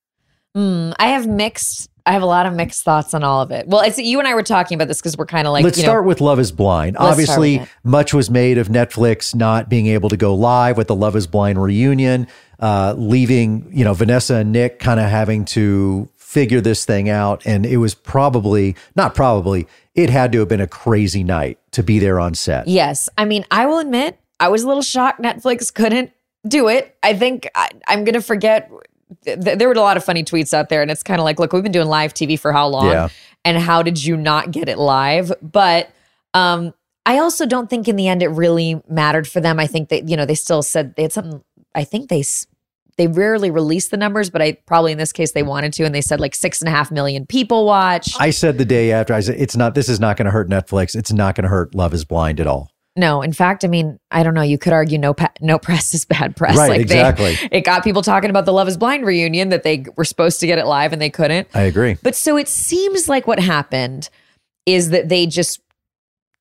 [0.57, 1.89] Mm, I have mixed.
[2.07, 3.69] I have a lot of mixed thoughts on all of it.
[3.69, 5.79] Well, it's you and I were talking about this because we're kind of like Let's
[5.79, 6.97] you know, start with Love is Blind.
[6.99, 11.15] Obviously, much was made of Netflix not being able to go live with the Love
[11.15, 12.27] is Blind reunion,
[12.59, 17.47] uh, leaving, you know, Vanessa and Nick kind of having to figure this thing out.
[17.47, 21.83] And it was probably, not probably, it had to have been a crazy night to
[21.83, 22.67] be there on set.
[22.67, 23.09] Yes.
[23.19, 26.11] I mean, I will admit, I was a little shocked Netflix couldn't
[26.48, 26.96] do it.
[27.03, 28.70] I think I, I'm going to forget.
[29.24, 31.38] Th- there were a lot of funny tweets out there, and it's kind of like,
[31.38, 32.87] look, we've been doing live TV for how long?
[32.87, 33.09] Yeah.
[33.44, 35.33] And how did you not get it live?
[35.42, 35.90] But
[36.35, 36.72] um,
[37.07, 39.59] I also don't think in the end it really mattered for them.
[39.59, 41.42] I think that, you know, they still said they had something,
[41.74, 42.46] I think they, s-
[42.98, 45.94] they rarely release the numbers, but I probably in this case they wanted to, and
[45.94, 48.14] they said like six and a half million people watch.
[48.20, 50.48] I said the day after, I said, it's not, this is not going to hurt
[50.50, 50.94] Netflix.
[50.94, 52.70] It's not going to hurt Love is Blind at all.
[52.96, 54.42] No, in fact, I mean, I don't know.
[54.42, 56.57] You could argue no pa- no press is bad press.
[56.57, 57.37] Right, they- exactly.
[57.50, 60.46] it got people talking about the Love Is Blind reunion that they were supposed to
[60.46, 61.48] get it live and they couldn't.
[61.55, 61.96] I agree.
[62.03, 64.11] But so it seems like what happened
[64.66, 65.61] is that they just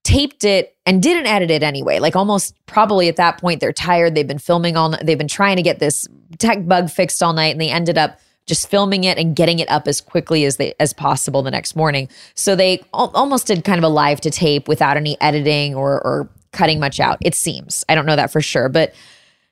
[0.03, 1.99] taped it and didn't edit it anyway.
[1.99, 4.15] Like almost probably at that point they're tired.
[4.15, 5.05] They've been filming all night.
[5.05, 6.07] They've been trying to get this
[6.37, 9.69] tech bug fixed all night and they ended up just filming it and getting it
[9.69, 12.09] up as quickly as they as possible the next morning.
[12.33, 16.01] So they al- almost did kind of a live to tape without any editing or
[16.01, 17.17] or cutting much out.
[17.21, 17.85] It seems.
[17.89, 18.93] I don't know that for sure, but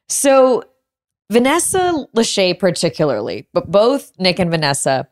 [0.09, 0.63] so
[1.29, 5.07] Vanessa Lachey particularly, but both Nick and Vanessa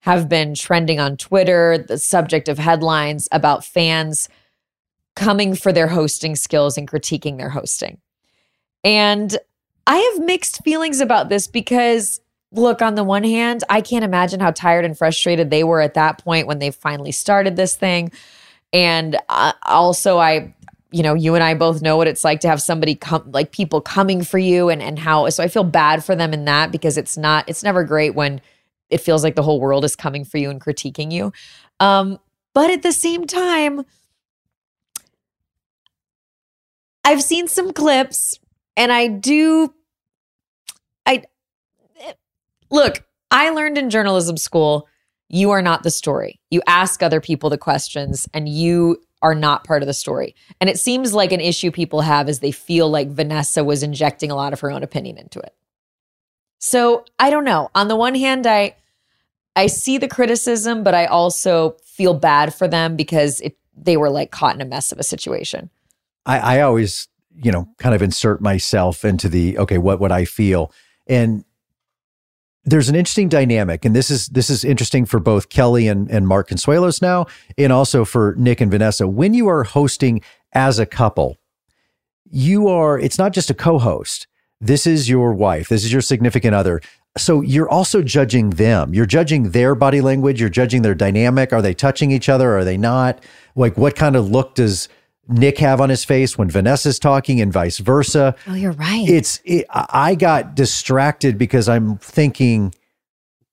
[0.00, 4.28] have been trending on Twitter, the subject of headlines about fans
[5.16, 7.98] coming for their hosting skills and critiquing their hosting.
[8.84, 9.36] And
[9.86, 12.20] I have mixed feelings about this because,
[12.52, 15.94] look, on the one hand, I can't imagine how tired and frustrated they were at
[15.94, 18.12] that point when they finally started this thing.
[18.72, 20.54] And uh, also, I,
[20.90, 23.52] you know, you and I both know what it's like to have somebody come, like
[23.52, 25.28] people coming for you, and and how.
[25.30, 28.40] So I feel bad for them in that because it's not, it's never great when
[28.88, 31.32] it feels like the whole world is coming for you and critiquing you.
[31.80, 32.18] Um,
[32.54, 33.84] but at the same time,
[37.04, 38.38] I've seen some clips
[38.76, 39.72] and I do
[41.06, 41.22] I
[42.70, 44.88] look, I learned in journalism school,
[45.28, 46.40] you are not the story.
[46.50, 50.36] You ask other people the questions and you are not part of the story.
[50.60, 54.30] And it seems like an issue people have is they feel like Vanessa was injecting
[54.30, 55.52] a lot of her own opinion into it.
[56.60, 57.70] So, I don't know.
[57.74, 58.76] On the one hand, I
[59.56, 64.10] I see the criticism, but I also feel bad for them because it they were
[64.10, 65.70] like caught in a mess of a situation.
[66.24, 70.24] I, I always, you know, kind of insert myself into the okay, what would I
[70.24, 70.72] feel?
[71.08, 71.44] And
[72.66, 76.26] there's an interesting dynamic, and this is this is interesting for both Kelly and, and
[76.26, 77.26] Mark Consuelos now,
[77.56, 79.06] and also for Nick and Vanessa.
[79.06, 80.20] When you are hosting
[80.52, 81.36] as a couple,
[82.28, 84.26] you are, it's not just a co host.
[84.60, 86.80] This is your wife, this is your significant other.
[87.16, 88.92] So you're also judging them.
[88.92, 90.38] You're judging their body language.
[90.38, 91.50] You're judging their dynamic.
[91.50, 92.58] Are they touching each other?
[92.58, 93.24] Are they not?
[93.54, 94.90] Like, what kind of look does
[95.28, 98.34] Nick have on his face when Vanessa's talking and vice versa?
[98.46, 99.08] Oh, you're right.
[99.08, 102.74] It's, it, I got distracted because I'm thinking,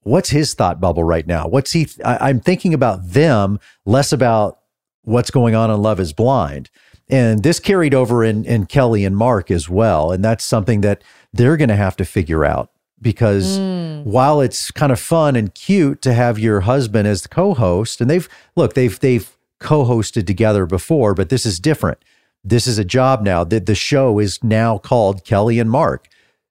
[0.02, 1.48] what's his thought bubble right now?
[1.48, 4.60] What's he, I, I'm thinking about them, less about
[5.04, 6.70] what's going on in Love is Blind.
[7.10, 10.12] And this carried over in, in Kelly and Mark as well.
[10.12, 14.02] And that's something that they're going to have to figure out because hmm.
[14.04, 18.10] while it's kind of fun and cute to have your husband as the co-host and
[18.10, 19.33] they've look they've they've
[19.64, 22.04] co-hosted together before but this is different.
[22.44, 26.08] This is a job now that the show is now called Kelly and Mark.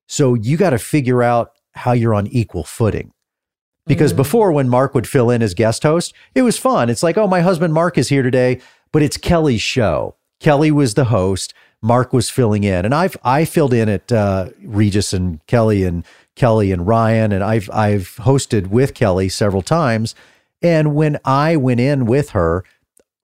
[0.08, 3.12] So you got to figure out how you're on equal footing.
[3.86, 6.88] Because before when Mark would fill in as guest host it was fun.
[6.88, 8.60] It's like oh my husband Mark is here today
[8.92, 10.16] but it's Kelly's show.
[10.38, 11.54] Kelly was the host.
[11.80, 12.84] Mark was filling in.
[12.84, 16.04] And I've I filled in at uh, Regis and Kelly and
[16.36, 20.14] Kelly and Ryan, and I've I've hosted with Kelly several times.
[20.62, 22.64] And when I went in with her,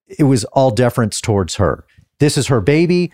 [0.09, 1.85] it was all deference towards her.
[2.19, 3.13] This is her baby.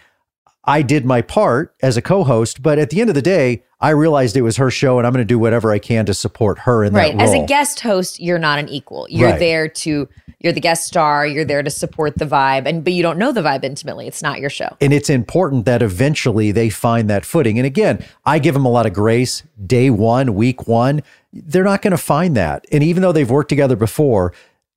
[0.67, 3.91] I did my part as a co-host, but at the end of the day, I
[3.91, 6.61] realized it was her show, and I'm going to do whatever I can to support
[6.61, 7.17] her in right.
[7.19, 9.07] that As a guest host, you're not an equal.
[9.11, 9.39] You're Right.
[9.39, 10.09] there to
[10.41, 13.33] you're the guest star, you're there to support the vibe, and but you don't know
[13.33, 14.07] the vibe intimately.
[14.07, 14.77] It's not your show.
[14.81, 17.59] and it's important that eventually they find that footing.
[17.59, 19.43] And again, I give them a lot of grace.
[19.67, 21.03] Day one, week one,
[21.33, 22.67] they're not going to find that.
[22.73, 24.33] And even though they've worked together before,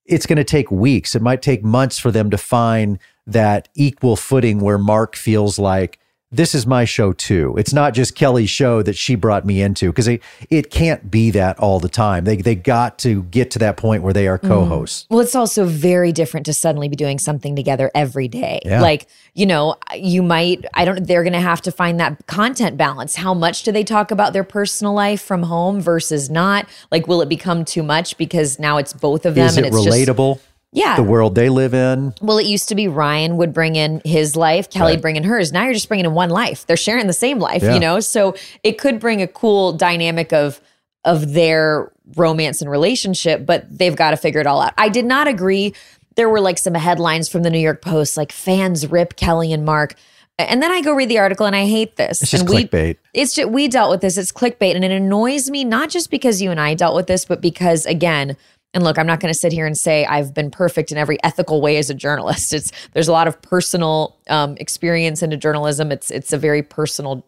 [0.08, 1.16] it's going to take weeks.
[1.16, 6.00] It might take months for them to find that equal footing where Mark feels like
[6.30, 7.56] this is my show too.
[7.58, 11.32] It's not just Kelly's show that she brought me into because it, it can't be
[11.32, 12.26] that all the time.
[12.26, 14.48] They, they got to get to that point where they are mm.
[14.48, 15.06] co hosts.
[15.10, 18.60] Well, it's also very different to suddenly be doing something together every day.
[18.66, 18.82] Yeah.
[18.82, 22.76] Like, you know, you might, I don't, they're going to have to find that content
[22.76, 23.16] balance.
[23.16, 26.68] How much do they talk about their personal life from home versus not?
[26.92, 29.70] Like, will it become too much because now it's both of them Is and it
[29.74, 30.42] it's just, relatable?
[30.72, 30.96] Yeah.
[30.96, 32.14] The world they live in.
[32.22, 35.02] Well, it used to be Ryan would bring in his life, Kelly Right.
[35.02, 35.52] bring in hers.
[35.52, 36.66] Now you're just bringing in one life.
[36.68, 37.74] They're sharing the same life, Yeah.
[37.74, 38.00] you know?
[38.00, 40.60] So it could bring a cool dynamic of
[41.06, 44.74] of their romance and relationship, but they've got to figure it all out.
[44.78, 45.74] I did not agree.
[46.18, 49.64] There were like some headlines from the New York Post like fans rip Kelly and
[49.64, 49.96] Mark.
[50.40, 52.22] And then I go read the article and I hate this.
[52.22, 52.98] It's just and we, clickbait.
[53.14, 54.18] It's just we dealt with this.
[54.18, 57.24] It's clickbait, and it annoys me not just because you and I dealt with this,
[57.26, 58.36] but because again,
[58.74, 61.18] and look, I'm not going to sit here and say I've been perfect in every
[61.24, 62.54] ethical way as a journalist.
[62.54, 65.92] It's there's a lot of personal um, experience into journalism.
[65.92, 67.26] It's it's a very personal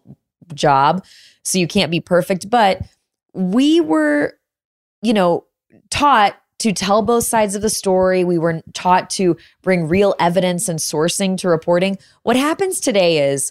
[0.54, 1.04] job,
[1.42, 2.50] so you can't be perfect.
[2.50, 2.82] But
[3.32, 4.34] we were,
[5.02, 5.44] you know,
[5.90, 8.22] taught to tell both sides of the story.
[8.22, 11.98] We were taught to bring real evidence and sourcing to reporting.
[12.22, 13.50] What happens today is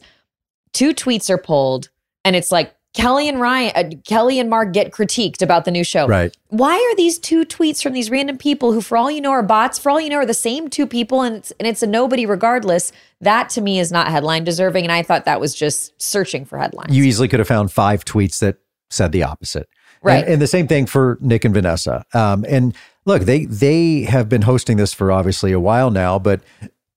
[0.73, 1.89] two tweets are pulled,
[2.23, 5.83] and it's like Kelly and Ryan, uh, Kelly and Mark get critiqued about the new
[5.83, 6.07] show.
[6.07, 6.35] Right.
[6.47, 9.43] Why are these two tweets from these random people who, for all you know, are
[9.43, 9.77] bots?
[9.77, 12.25] For all you know, are the same two people, and it's and it's a nobody
[12.25, 12.91] regardless.
[13.21, 16.57] That to me is not headline deserving, and I thought that was just searching for
[16.57, 16.95] headlines.
[16.95, 18.57] you easily could have found five tweets that
[18.89, 19.67] said the opposite.
[20.01, 20.23] Right.
[20.23, 22.05] And, and the same thing for Nick and Vanessa.
[22.13, 22.75] Um, and
[23.05, 26.41] look, they they have been hosting this for obviously a while now, but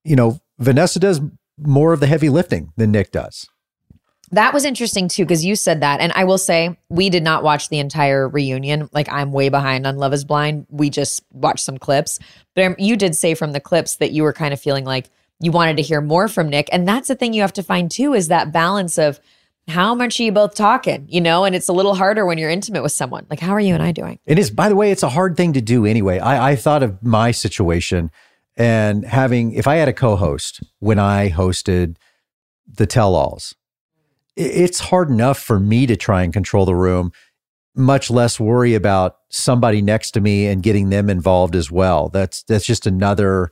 [0.05, 1.21] you know, Vanessa does
[1.59, 3.47] more of the heavy lifting than Nick does.
[4.33, 6.01] That was interesting too, because you said that.
[6.01, 8.89] And I will say, we did not watch the entire reunion.
[8.93, 10.67] Like, I'm way behind on Love is Blind.
[10.71, 12.19] We just watched some clips.
[12.55, 15.11] But um, you did say from the clips that you were kind of feeling like
[15.39, 16.71] you wanted to hear more from Nick.
[16.73, 19.21] And that's the thing you have to find too is that balance of
[19.69, 21.45] how much are you both talking, you know?
[21.45, 23.27] And it's a little harder when you're intimate with someone.
[23.29, 24.19] Like, how are you and I doing?
[24.25, 26.19] It is, by the way, it's a hard thing to do anyway.
[26.19, 28.11] I, I thought of my situation
[28.57, 31.97] and having, if I had a co host when I hosted
[32.67, 33.55] the tell alls,
[34.37, 37.13] it's hard enough for me to try and control the room,
[37.75, 42.09] much less worry about somebody next to me and getting them involved as well.
[42.09, 43.51] That's, that's just another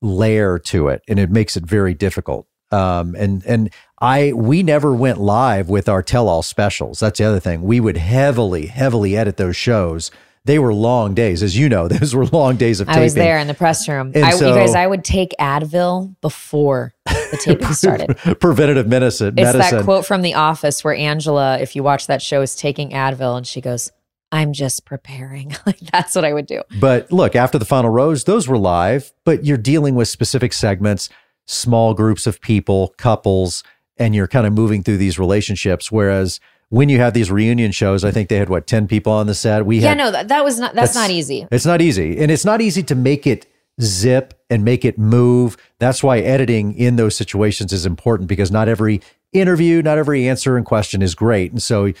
[0.00, 2.46] layer to it and it makes it very difficult.
[2.70, 7.00] Um, and and I we never went live with our tell all specials.
[7.00, 7.62] That's the other thing.
[7.62, 10.10] We would heavily heavily edit those shows.
[10.44, 11.88] They were long days, as you know.
[11.88, 13.02] Those were long days of I taping.
[13.04, 14.12] was there in the press room.
[14.14, 16.94] I, so- you guys, I would take Advil before
[17.30, 18.16] the taping started.
[18.40, 19.34] Preventative medicine.
[19.38, 19.78] It's medicine.
[19.78, 23.36] that quote from The Office where Angela, if you watch that show, is taking Advil
[23.36, 23.90] and she goes,
[24.30, 25.56] I'm just preparing.
[25.66, 26.62] like that's what I would do.
[26.80, 31.08] But look, after the final rose, those were live, but you're dealing with specific segments,
[31.46, 33.64] small groups of people, couples,
[33.96, 35.90] and you're kind of moving through these relationships.
[35.90, 39.26] Whereas when you have these reunion shows, I think they had what, 10 people on
[39.26, 39.64] the set?
[39.64, 41.46] We Yeah, had no, that, that was not, that's, not easy.
[41.50, 42.18] It's not easy.
[42.18, 43.46] And it's not easy to make it
[43.80, 45.56] zip and make it move.
[45.78, 49.00] That's why editing in those situations is important because not every
[49.32, 51.50] interview, not every answer and question is great.
[51.52, 51.96] And so th-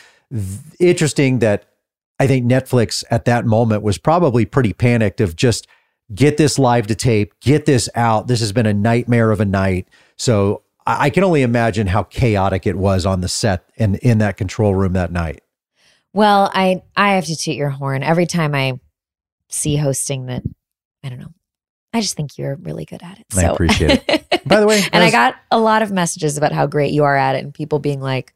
[0.80, 1.64] interesting that
[2.18, 5.66] I think Netflix at that moment was probably pretty panicked of just
[6.14, 8.26] get this live to tape, get this out.
[8.26, 9.88] This has been a nightmare of a night.
[10.16, 14.18] So I, I can only imagine how chaotic it was on the set and in
[14.18, 15.42] that control room that night.
[16.12, 18.80] Well, I I have to toot your horn every time I
[19.48, 20.42] see hosting that.
[21.04, 21.32] I don't know.
[21.92, 23.26] I just think you're really good at it.
[23.36, 24.44] I appreciate it.
[24.46, 27.16] By the way, and I got a lot of messages about how great you are
[27.16, 28.34] at it, and people being like,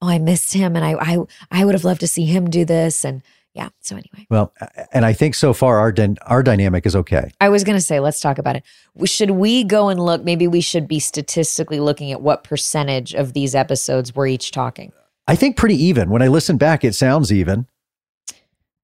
[0.00, 1.18] "Oh, I missed him, and I I
[1.50, 3.22] I would have loved to see him do this." And
[3.54, 4.54] yeah, so anyway, Well,
[4.92, 7.32] and I think so far our dyn- our dynamic is okay.
[7.40, 8.62] I was gonna say, let's talk about it.
[9.04, 10.24] Should we go and look?
[10.24, 14.92] Maybe we should be statistically looking at what percentage of these episodes we're each talking.
[15.26, 16.08] I think pretty even.
[16.08, 17.66] When I listen back, it sounds even.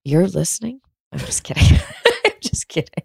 [0.05, 0.81] You're listening.
[1.13, 1.79] I'm just kidding.
[2.25, 3.05] I'm just kidding.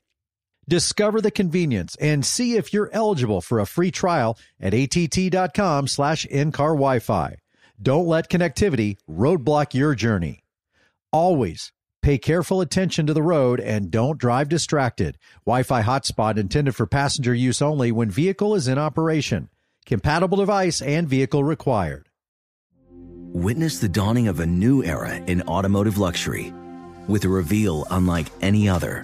[0.67, 6.25] Discover the convenience and see if you're eligible for a free trial at att.com slash
[6.25, 7.37] in-car Wi-Fi.
[7.81, 10.43] Don't let connectivity roadblock your journey.
[11.11, 15.17] Always pay careful attention to the road and don't drive distracted.
[15.45, 19.49] Wi-Fi hotspot intended for passenger use only when vehicle is in operation.
[19.85, 22.07] Compatible device and vehicle required.
[23.33, 26.53] Witness the dawning of a new era in automotive luxury
[27.07, 29.03] with a reveal unlike any other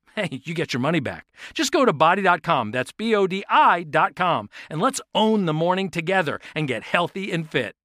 [0.15, 1.27] hey, you get your money back.
[1.53, 6.39] Just go to bodi.com, that's B O D I.com, and let's own the morning together
[6.55, 7.75] and get healthy and fit.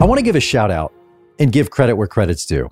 [0.00, 0.94] I want to give a shout out
[1.38, 2.70] and give credit where credit's due.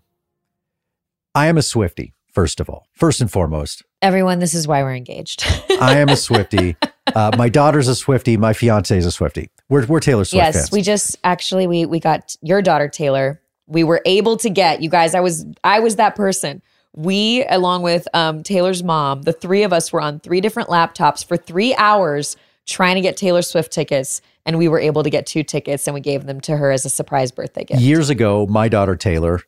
[1.34, 3.84] I am a Swifty, first of all, first and foremost.
[4.00, 5.44] Everyone, this is why we're engaged.
[5.78, 6.76] I am a Swifty.
[7.06, 8.36] Uh, my daughter's a Swifty.
[8.38, 9.50] My fiance is a Swifty.
[9.68, 10.72] We're, we're Taylor Swift yes, fans.
[10.72, 13.40] we just actually we we got your daughter Taylor.
[13.68, 15.14] We were able to get you guys.
[15.14, 16.62] I was I was that person.
[16.96, 21.24] We, along with um, Taylor's mom, the three of us were on three different laptops
[21.24, 25.26] for three hours trying to get Taylor Swift tickets, and we were able to get
[25.26, 27.80] two tickets, and we gave them to her as a surprise birthday gift.
[27.80, 29.42] Years ago, my daughter Taylor,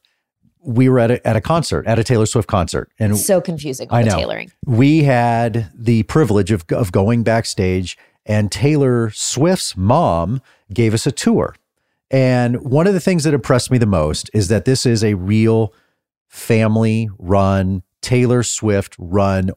[0.62, 3.89] we were at a, at a concert, at a Taylor Swift concert, and so confusing
[3.91, 4.16] I the know.
[4.16, 4.53] tailoring.
[4.66, 7.97] we had the privilege of, of going backstage,
[8.27, 10.41] and Taylor Swift's mom
[10.73, 11.55] gave us a tour.
[12.11, 15.14] And one of the things that impressed me the most is that this is a
[15.14, 15.72] real
[16.28, 19.50] family run, Taylor Swift run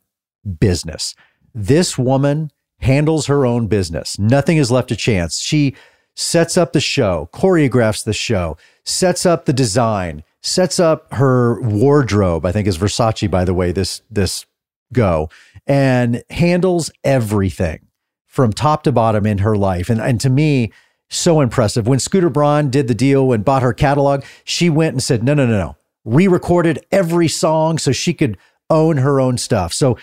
[0.60, 1.16] business.
[1.54, 4.20] This woman handles her own business.
[4.20, 5.40] Nothing is left to chance.
[5.40, 5.76] She
[6.16, 12.46] sets up the show, choreographs the show, sets up the design, sets up her wardrobe.
[12.46, 13.72] I think is Versace, by the way.
[13.72, 14.46] This this
[14.92, 15.30] go
[15.66, 17.88] and handles everything
[18.28, 19.90] from top to bottom in her life.
[19.90, 20.72] And and to me,
[21.10, 21.88] so impressive.
[21.88, 25.34] When Scooter Braun did the deal and bought her catalog, she went and said, no,
[25.34, 25.76] no, no, no.
[26.06, 28.38] Re-recorded every song so she could
[28.70, 29.74] own her own stuff.
[29.74, 29.98] So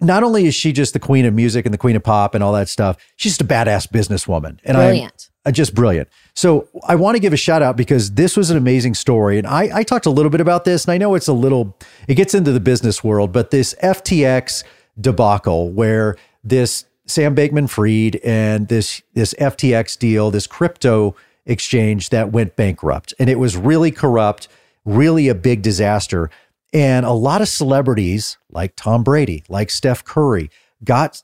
[0.00, 2.42] not only is she just the queen of music and the queen of pop and
[2.42, 4.58] all that stuff, she's just a badass businesswoman.
[4.64, 5.30] And Brilliant.
[5.44, 6.08] I, uh, just brilliant.
[6.34, 9.38] So I want to give a shout out because this was an amazing story.
[9.38, 11.76] And I, I talked a little bit about this, and I know it's a little,
[12.08, 14.64] it gets into the business world, but this FTX
[14.98, 21.14] debacle where this Sam Bankman-Fried and this this FTX deal, this crypto
[21.46, 23.12] exchange that went bankrupt.
[23.18, 24.48] And it was really corrupt,
[24.84, 26.30] really a big disaster.
[26.72, 30.50] And a lot of celebrities like Tom Brady, like Steph Curry,
[30.82, 31.22] got,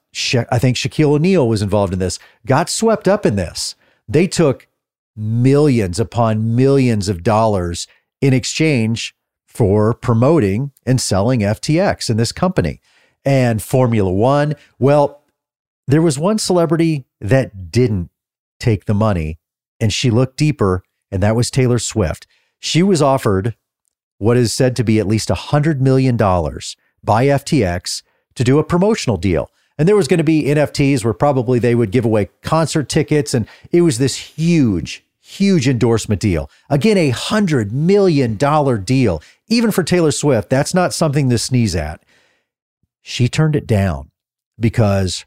[0.51, 3.74] I think Shaquille O'Neal was involved in this, got swept up in this.
[4.09, 4.68] They took
[5.16, 7.87] millions upon millions of dollars
[8.20, 9.14] in exchange
[9.47, 12.81] for promoting and selling FTX in this company.
[13.24, 15.19] And Formula One, well,
[15.93, 18.11] there was one celebrity that didn't
[18.59, 19.38] take the money,
[19.78, 22.26] and she looked deeper, and that was Taylor Swift.
[22.59, 23.57] She was offered
[24.18, 28.03] what is said to be at least $100 million by FTX
[28.34, 29.51] to do a promotional deal.
[29.78, 33.32] And there was going to be NFTs where probably they would give away concert tickets.
[33.32, 36.51] And it was this huge, huge endorsement deal.
[36.68, 39.22] Again, a $100 million deal.
[39.49, 42.05] Even for Taylor Swift, that's not something to sneeze at.
[43.01, 44.11] She turned it down
[44.59, 45.24] because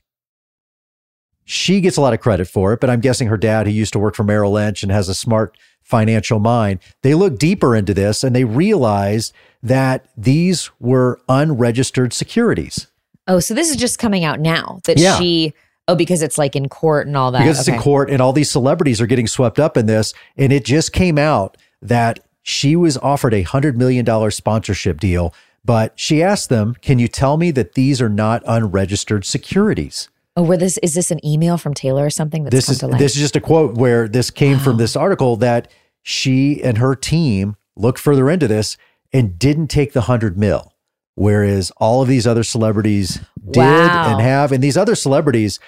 [1.45, 3.93] she gets a lot of credit for it, but I'm guessing her dad, who used
[3.93, 7.93] to work for Merrill Lynch and has a smart financial mind, they looked deeper into
[7.93, 12.87] this and they realized that these were unregistered securities.
[13.27, 15.17] Oh, so this is just coming out now that Yeah.
[15.17, 15.53] she.
[15.89, 17.39] Oh, because it's like in court and all that.
[17.39, 20.13] because it's in court and all these celebrities are getting swept up in this.
[20.37, 25.33] And it just came out that she was offered a $100 million sponsorship deal,
[25.65, 30.07] but she asked them, Can you tell me that these are not unregistered securities?
[30.35, 32.43] Oh, where this is this an email from Taylor or something?
[32.43, 35.69] That's this is this is just a quote where this came from this article that
[36.01, 38.77] she and her team looked further into this
[39.11, 40.73] and didn't take the 100 mil
[41.15, 43.19] whereas all of these other celebrities
[43.51, 44.11] did Wow.
[44.13, 45.59] and have and these other celebrities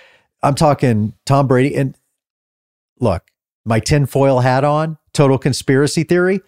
[0.42, 1.96] i'm talking tom brady and
[3.00, 3.24] look
[3.64, 6.42] my tinfoil hat on total conspiracy theory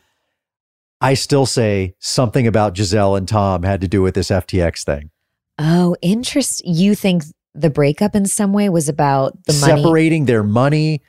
[0.99, 5.11] i still say something about gisele and tom had to do with this ftx thing
[5.59, 6.63] Oh, interest.
[6.67, 7.23] You think
[7.59, 9.81] the breakup in some way was about the money?
[9.81, 11.01] separating their money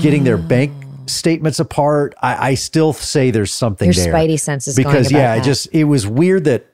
[0.00, 1.02] getting their bank Oh.
[1.06, 2.14] statements apart.
[2.22, 5.38] I, I still say there's something Your there spidey sense is going because yeah, it
[5.38, 5.44] that.
[5.44, 6.66] just it was weird that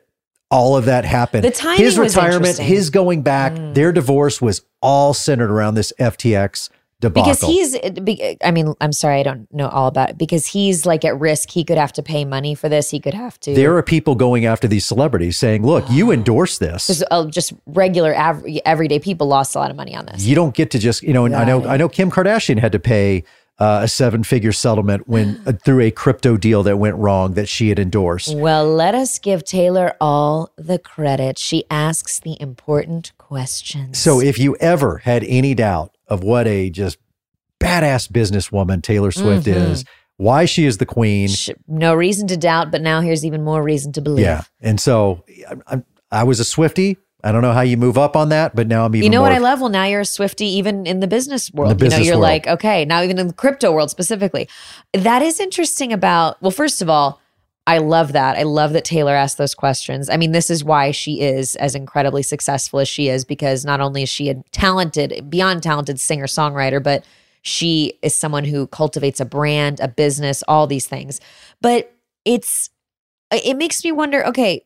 [0.51, 1.45] all of that happened.
[1.45, 2.57] The timing his retirement.
[2.57, 2.61] Mm.
[2.61, 6.69] his going back, their divorce was all centered around this FTX
[7.01, 7.31] debacle.
[7.31, 8.37] because he's.
[8.43, 10.19] I mean, I'm sorry, I don't know all about it.
[10.19, 11.51] Because he's like at risk.
[11.51, 12.91] He could have to pay money for this.
[12.91, 13.55] He could have to.
[13.55, 16.87] there are people going after these celebrities saying, "Look, you endorse this.
[16.87, 20.25] because uh, just regular, aver- everyday people lost a lot of money on this.
[20.25, 21.67] You don't get to just you know." And I know it.
[21.67, 23.25] I know Kim Kardashian had to pay.
[23.59, 27.71] Uh, a seven-figure settlement when uh, through a crypto deal that went wrong that she
[27.71, 28.37] had endorsed.
[28.37, 31.39] Well, let us give Taylor all the credit.
[31.39, 33.97] She asks the important questions.
[33.97, 36.99] So if you ever had any doubt of what a just
[37.61, 39.73] badass businesswoman Taylor Swift Mm-hmm.
[39.73, 39.85] is,
[40.19, 41.29] why she is the queen,
[41.69, 44.25] no reason to doubt, but now here's even more reason to believe.
[44.25, 44.45] yeah.
[44.63, 45.25] And so
[45.67, 46.97] I, I, was a Swifty.
[47.23, 49.05] I don't know how you move up on that, but now I'm even.
[49.05, 49.61] You know what I love?
[49.61, 51.69] Well, now you're a Swifty, even in the business world.
[51.71, 52.23] you know, business you're world.
[52.23, 54.49] like, okay, now even in the crypto world specifically.
[54.95, 57.21] That is interesting about, well, first of all,
[57.67, 58.37] I love that.
[58.37, 60.09] I love that Taylor asked those questions.
[60.09, 63.81] I mean, this is why she is as incredibly successful as she is, because not
[63.81, 67.05] only is she a talented, beyond talented singer songwriter, but
[67.43, 71.21] she is someone who cultivates a brand, a business, all these things.
[71.61, 71.93] But
[72.25, 72.71] it's,
[73.33, 74.65] it makes me wonder okay,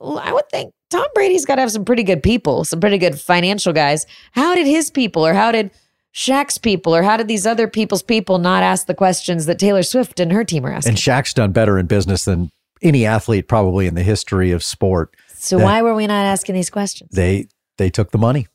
[0.00, 3.20] I would think Tom Brady's got to have some pretty good people, some pretty good
[3.20, 4.06] financial guys.
[4.32, 5.70] How did his people, or how did
[6.16, 9.82] Shaq's people, or how did these other people's people not ask the questions that Taylor
[9.82, 10.92] Swift and her team are asking?
[10.92, 12.50] And Shaq's done better in business than
[12.80, 15.14] any athlete probably in the history of sport.
[15.34, 17.10] so why were we not asking these questions?
[17.12, 18.46] They they took the money.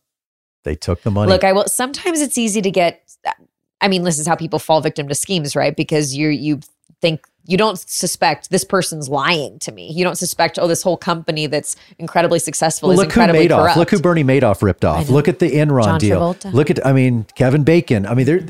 [0.63, 1.31] They took the money.
[1.31, 1.67] Look, I will.
[1.67, 3.03] Sometimes it's easy to get.
[3.81, 5.75] I mean, this is how people fall victim to schemes, right?
[5.75, 6.59] Because you you
[7.01, 9.91] think you don't suspect this person's lying to me.
[9.91, 13.47] You don't suspect oh this whole company that's incredibly successful Well, is look who incredibly
[13.47, 13.61] Madoff.
[13.63, 13.77] corrupt.
[13.77, 15.09] Look who Bernie Madoff ripped off.
[15.09, 16.19] Look at the Enron John deal.
[16.35, 16.53] Travolta.
[16.53, 18.05] Look at I mean Kevin Bacon.
[18.05, 18.41] I mean there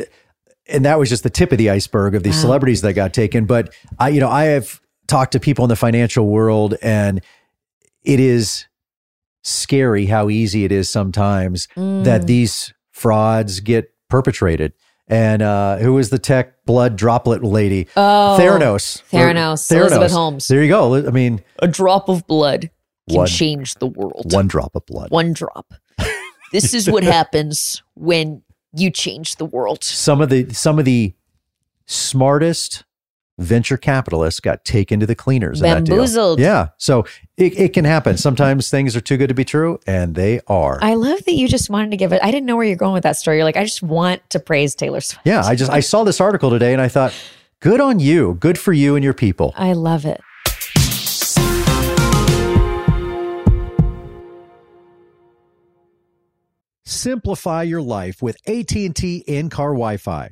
[0.68, 2.42] and that was just the tip of the iceberg of these Wow.
[2.42, 5.76] celebrities that got taken, but I you know I have talked to people in the
[5.78, 7.22] financial world and
[8.04, 8.66] it is
[9.44, 12.04] scary how easy it is sometimes Mm.
[12.04, 14.74] that these frauds get perpetrated.
[15.08, 17.88] And uh, who was the tech blood droplet lady?
[17.98, 19.02] Oh, Theranos.
[19.12, 20.48] Theranos, Elizabeth Holmes.
[20.48, 20.96] There you go.
[20.96, 22.70] I mean, A drop of blood
[23.10, 24.32] can One- change the world.
[24.34, 25.10] one drop of blood.
[25.12, 25.74] One drop.
[26.52, 28.42] this is what happens when
[28.74, 29.84] you change the world.
[29.84, 31.14] Some of the some of the
[31.86, 32.84] smartest
[33.42, 35.60] venture capitalists got taken to the cleaners.
[35.62, 35.98] in that deal.
[35.98, 36.40] Bamboozled.
[36.40, 36.70] Yeah.
[36.78, 37.06] So
[37.38, 38.18] it, it can happen.
[38.18, 40.80] Sometimes things are too good to be true, and they are.
[40.82, 42.22] I love that you just wanted to give it.
[42.24, 43.38] I didn't know where you're going with that story.
[43.38, 45.26] You're like, I just want to praise Taylor Swift.
[45.26, 45.42] yeah.
[45.44, 47.14] I just I saw this article today, and I thought,
[47.60, 48.36] good on you.
[48.40, 49.54] Good for you and your people.
[49.56, 50.22] I love it.
[56.84, 60.32] Simplify your life with AT&T in-car Wi-Fi.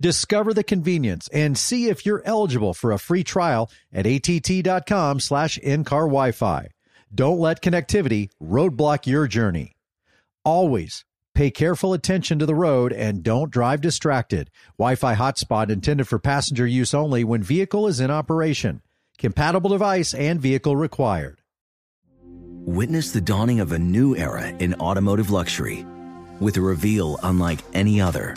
[0.00, 5.58] Discover the convenience and see if you're eligible for a free trial at att.com slash
[5.58, 6.68] in-car Wi-Fi.
[7.12, 9.76] Don't let connectivity roadblock your journey.
[10.44, 14.50] Always pay careful attention to the road and don't drive distracted.
[14.78, 18.82] Wi-Fi hotspot intended for passenger use only when vehicle is in operation.
[19.18, 21.40] Compatible device and vehicle required.
[22.64, 25.84] Witness the dawning of a new era in automotive luxury
[26.38, 28.36] with a reveal unlike any other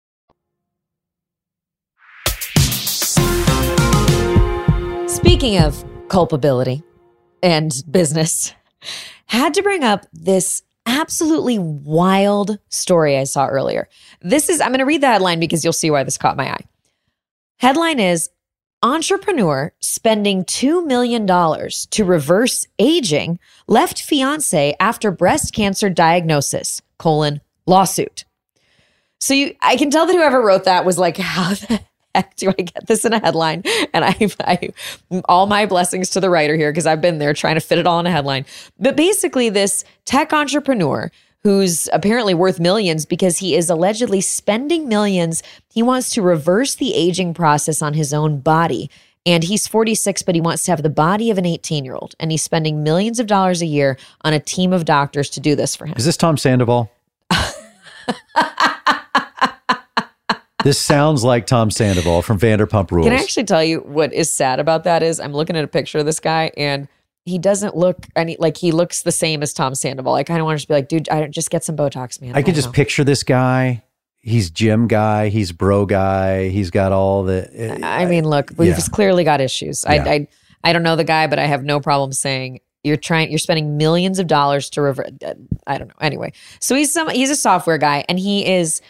[5.31, 6.83] Speaking of culpability
[7.41, 8.53] and business,
[9.27, 13.87] had to bring up this absolutely wild story I saw earlier.
[14.19, 16.51] This is, I'm going to read the headline because you'll see why this caught my
[16.51, 16.65] eye.
[17.59, 18.29] Headline is
[18.83, 28.25] Entrepreneur spending $2 million to reverse aging left fiance after breast cancer diagnosis, colon, lawsuit.
[29.21, 31.79] So you, I can tell that whoever wrote that was like, how the
[32.15, 33.63] heck do I get this in a headline?
[33.93, 34.69] And I, I
[35.25, 37.87] all my blessings to the writer here because I've been there trying to fit it
[37.87, 38.45] all in a headline.
[38.79, 41.11] But basically, this tech entrepreneur
[41.43, 45.41] who's apparently worth millions because he is allegedly spending millions.
[45.73, 48.89] He wants to reverse the aging process on his own body.
[49.25, 52.15] And he's 46, but he wants to have the body of an 18 year old.
[52.19, 55.55] And he's spending millions of dollars a year on a team of doctors to do
[55.55, 55.93] this for him.
[55.97, 56.91] Is this Tom Sandoval?
[60.63, 63.07] this sounds like Tom Sandoval from Vanderpump Rules.
[63.07, 65.67] Can I actually tell you what is sad about that is I'm looking at a
[65.67, 66.87] picture of this guy and
[67.25, 70.15] he doesn't look any like he looks the same as Tom Sandoval.
[70.15, 72.19] I kind of want to just be like, dude, I don't just get some Botox,
[72.21, 72.31] man.
[72.31, 72.73] I can don't just know.
[72.73, 73.83] picture this guy.
[74.23, 75.29] He's gym guy.
[75.29, 76.49] He's bro guy.
[76.49, 77.47] He's got all the.
[77.81, 78.85] Uh, I mean, look, we've yeah.
[78.91, 79.83] clearly got issues.
[79.83, 80.03] Yeah.
[80.03, 80.27] I, I
[80.63, 83.29] I don't know the guy, but I have no problem saying You're trying.
[83.29, 85.23] You're spending millions of dollars to revert.
[85.23, 85.33] Uh,
[85.65, 85.95] I don't know.
[86.01, 87.09] Anyway, so he's some.
[87.09, 88.81] He's a software guy, and he is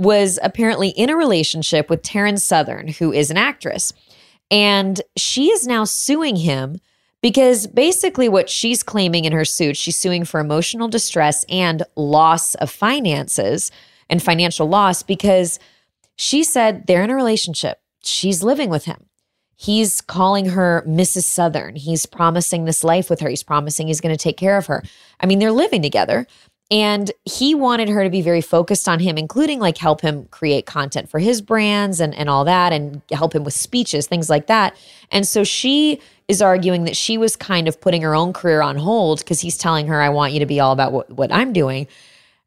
[0.00, 3.92] was apparently in a relationship with Taryn Southern, who is an actress,
[4.50, 6.78] and she is now suing him
[7.22, 12.54] because basically what she's claiming in her suit, she's suing for emotional distress and loss
[12.56, 13.70] of finances
[14.08, 15.58] and financial loss because
[16.16, 17.78] she said they're in a relationship.
[18.02, 19.06] She's living with him.
[19.54, 21.24] He's calling her Mrs.
[21.24, 21.76] Southern.
[21.76, 23.28] He's promising this life with her.
[23.28, 24.82] He's promising he's going to take care of her.
[25.20, 26.26] I mean, they're living together.
[26.70, 30.66] And he wanted her to be very focused on him, including like help him create
[30.66, 34.46] content for his brands and, and all that, and help him with speeches, things like
[34.46, 34.76] that.
[35.10, 38.76] And so she is arguing that she was kind of putting her own career on
[38.76, 41.52] hold because he's telling her, I want you to be all about what, what I'm
[41.52, 41.88] doing.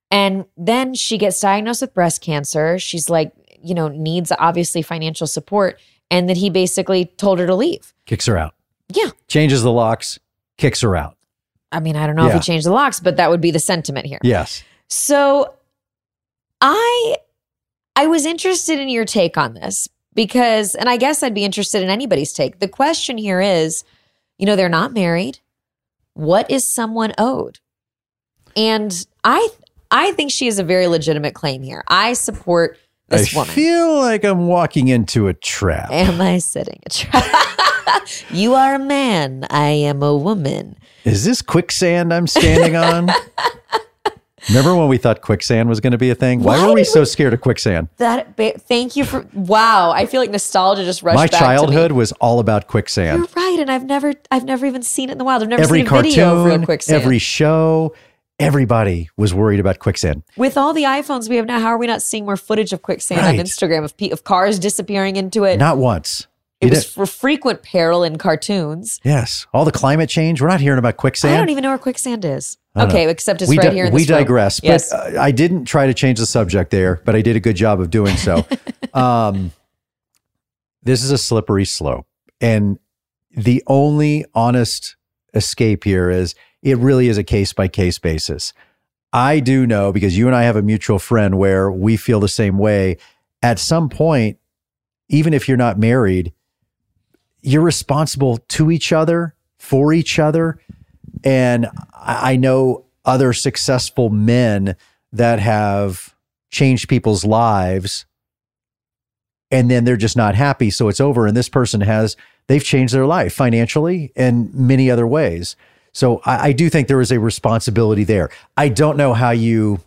[0.10, 2.80] And then she gets diagnosed with breast cancer.
[2.80, 7.56] She's like, you know, needs obviously financial support and that he basically told her to
[7.56, 7.94] leave.
[8.06, 8.54] Kicks her out.
[8.88, 9.10] Yeah.
[9.28, 10.20] Changes the locks,
[10.58, 11.13] kicks her out.
[11.74, 12.36] I mean, I don't know if Yeah.
[12.40, 14.20] he changed the locks, but that would be the sentiment here.
[14.24, 14.64] Yes.
[14.90, 15.54] So
[16.62, 17.18] I
[17.96, 21.84] I was interested in your take on this because and I guess I'd be interested
[21.84, 22.60] in anybody's take.
[22.60, 23.84] The question here is,
[24.38, 25.40] you know, they're not married.
[26.14, 27.60] What is someone owed?
[28.56, 29.48] And I
[29.92, 31.84] I think she has a very legitimate claim here.
[31.88, 32.78] I support
[33.10, 33.52] this I woman.
[33.52, 35.92] I feel like I'm walking into a trap.
[35.92, 37.24] Am I sitting a trap?
[38.32, 39.46] you are a man.
[39.50, 40.78] I am a woman.
[41.04, 43.10] Is this quicksand I'm standing on?
[44.50, 46.44] Remember when we thought quicksand was going to be a thing?
[46.44, 47.88] Why, Why were we so scared of quicksand?
[47.96, 49.92] That ba- thank you for wow.
[49.92, 51.40] I feel like nostalgia just rushed My back to me.
[51.40, 53.20] childhood was all about quicksand.
[53.20, 55.44] You're right, and I've never, I've never even seen it in the wild.
[55.44, 57.02] I've never Every seen a video of real cartoon, quicksand.
[57.02, 57.96] every show,
[58.38, 60.24] everybody was worried about quicksand.
[60.36, 62.82] With all the iPhones we have now, how are we not seeing more footage of
[62.82, 65.56] quicksand on Instagram of, of cars disappearing into it?
[65.58, 66.28] Not once.
[66.68, 69.00] It was for frequent peril in cartoons.
[69.04, 70.42] yes, all the climate change.
[70.42, 71.36] We're not hearing about quicksand.
[71.36, 72.58] I don't even know where quicksand is.
[72.76, 73.12] Okay, know.
[73.12, 74.20] except it's we right di- here in we this room.
[74.20, 74.60] digress.
[74.64, 74.90] Yes.
[74.92, 77.56] But uh, I didn't try to change the subject there, but I did a good
[77.56, 78.46] job of doing so.
[78.94, 79.52] um,
[80.82, 82.08] this is a slippery slope,
[82.42, 82.80] and
[83.36, 84.96] the only honest
[85.34, 88.54] escape here is it really is a case by case basis.
[89.12, 92.28] I do know because you and I have a mutual friend where we feel the
[92.28, 92.98] same way.
[93.44, 94.40] At some point,
[95.10, 96.34] even if you're not married,
[97.44, 100.60] you're responsible to each other, for each other.
[101.24, 104.76] And I know other successful men
[105.12, 106.16] that have
[106.50, 108.06] changed people's lives
[109.52, 110.72] and then they're just not happy.
[110.72, 111.28] So it's over.
[111.28, 112.18] And this person has,
[112.48, 115.56] they've changed their life financially and many other ways.
[115.92, 118.32] So I, I do think there is a responsibility there.
[118.58, 119.80] I don't know how you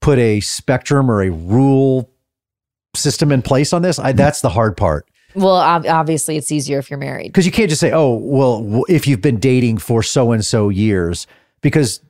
[0.00, 2.08] put a spectrum or a rule
[2.94, 3.98] system in place on this.
[3.98, 7.28] I, that's the hard part Well, obviously, it's easier if you're married.
[7.28, 10.68] because you can't just say, "Oh, well, if you've been dating for so and so
[10.68, 11.26] years,"
[11.60, 12.00] because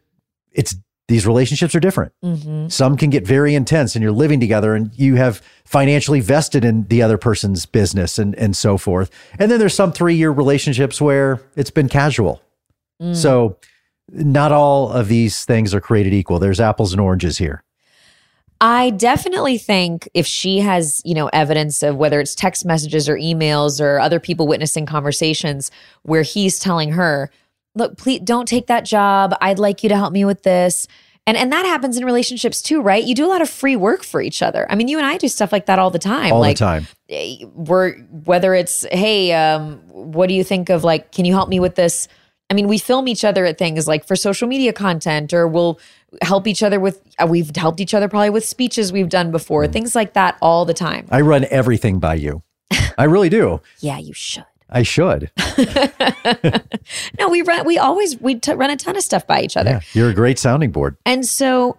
[0.53, 0.77] it's
[1.09, 2.13] these relationships are different.
[2.25, 2.69] Mm-hmm.
[2.69, 6.85] Some can get very intense, and you're living together, and you have financially vested in
[6.89, 9.11] the other person's business, and and so forth.
[9.39, 12.43] And then there's some three year relationships where it's been casual.
[13.01, 13.17] Mm.
[13.17, 13.57] So,
[14.11, 16.39] not all of these things are created equal.
[16.39, 17.63] There's apples and oranges here.
[18.61, 23.17] I definitely think if she has, you know, evidence of whether it's text messages or
[23.17, 25.71] emails or other people witnessing conversations
[26.03, 27.31] where he's telling her,
[27.75, 29.35] "Look, please don't take that job.
[29.41, 30.87] I'd like you to help me with this."
[31.27, 33.03] And and that happens in relationships too, right?
[33.03, 34.67] You do a lot of free work for each other.
[34.71, 36.33] I mean, you and I do stuff like that all the time.
[36.33, 36.87] all like the time.
[37.09, 41.49] eh, we're whether it's, "Hey, um what do you think of like can you help
[41.49, 42.09] me with this?"
[42.51, 45.81] I mean, we film each other at things like for social media content, or we'll
[46.23, 49.67] help each other with, uh, we've helped each other probably with speeches we've done before,
[49.67, 51.07] things like that all the time.
[51.11, 52.43] I run everything by you.
[52.99, 53.61] I really do.
[53.81, 54.45] Yeah, you should.
[54.71, 55.31] I should.
[57.19, 59.71] No, we run, we always, we t- run a ton of stuff by each other.
[59.71, 60.97] Yeah, you're a great sounding board.
[61.07, 61.79] And so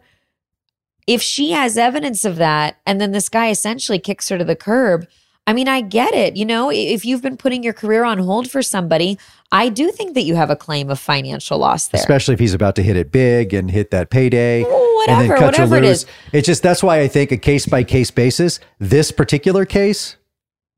[1.07, 4.55] if she has evidence of that, and then this guy essentially kicks her to the
[4.55, 5.07] curb,
[5.47, 6.35] I mean, I get it.
[6.35, 9.19] You know, if you've been putting your career on hold for somebody,
[9.51, 11.99] I do think that you have a claim of financial loss there.
[12.01, 15.37] especially if he's about to hit it big and hit that payday and then Whatever,
[15.37, 18.59] cut whatever it It's just that's why I think a case by case basis.
[18.79, 20.17] This particular case,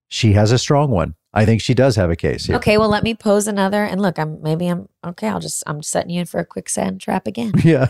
[0.09, 1.15] she has a strong one.
[1.33, 2.57] I think she does have a case here.
[2.57, 3.83] Okay, well, let me pose another.
[3.85, 5.29] And look, I'm maybe I'm okay.
[5.29, 7.53] I'll just I'm setting you in for a quicksand trap again.
[7.63, 7.87] Yeah.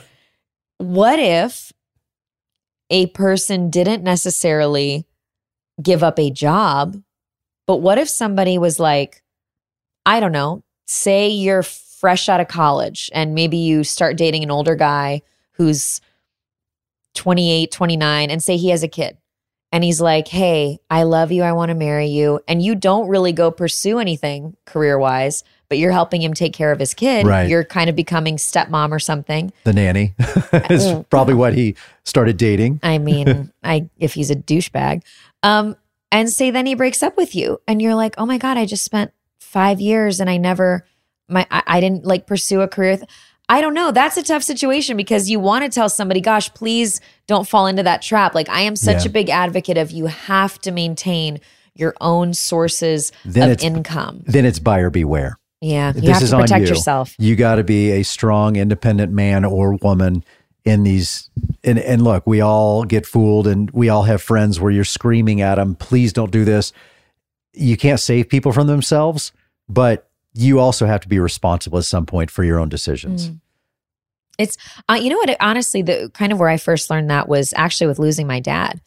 [0.77, 1.73] what if
[2.91, 5.06] a person didn't necessarily
[5.81, 7.01] give up a job,
[7.65, 9.21] but what if somebody was like,
[10.05, 14.51] I don't know, say you're fresh out of college and maybe you start dating an
[14.51, 15.21] older guy
[15.53, 15.99] who's
[17.15, 19.17] 28, 29, and say he has a kid.
[19.71, 21.43] And he's like, Hey, I love you.
[21.43, 22.39] I want to marry you.
[22.47, 26.71] And you don't really go pursue anything career wise, but you're helping him take care
[26.71, 27.27] of his kid.
[27.27, 27.49] Right.
[27.49, 29.51] You're kind of becoming stepmom or something.
[29.65, 31.09] The nanny is mm.
[31.09, 31.75] probably what he
[32.05, 32.79] started dating.
[32.81, 35.03] I mean, I if he's a douchebag.
[35.43, 35.75] Um,
[36.11, 38.65] and say then he breaks up with you, and you're like, oh my god, I
[38.65, 40.85] just spent five years and I never,
[41.29, 42.97] my, I, I didn't like pursue a career.
[42.97, 43.09] th-
[43.49, 43.91] I don't know.
[43.91, 47.81] That's a tough situation because you want to tell somebody, gosh, please don't fall into
[47.83, 48.35] that trap.
[48.35, 49.09] Like I am such Yeah.
[49.09, 51.39] a big advocate of you have to maintain
[51.73, 54.23] your own sources Then of income.
[54.25, 55.37] Then it's buyer beware.
[55.61, 56.69] Yeah, you this have is to on protect you.
[56.69, 57.15] yourself.
[57.17, 60.23] You got to be a strong, independent man or woman
[60.65, 61.29] in these.
[61.67, 65.41] And, and look, we all get fooled, and we all have friends where you're screaming
[65.41, 66.71] at them, "Please don't do this."
[67.53, 69.33] You can't save people from themselves,
[69.67, 73.29] but you also have to be responsible at some point for your own decisions.
[73.29, 73.39] Mm.
[74.37, 74.57] It's
[74.87, 75.35] uh, you know what?
[75.41, 78.79] Honestly, the kind of where I first learned that was actually with losing my dad,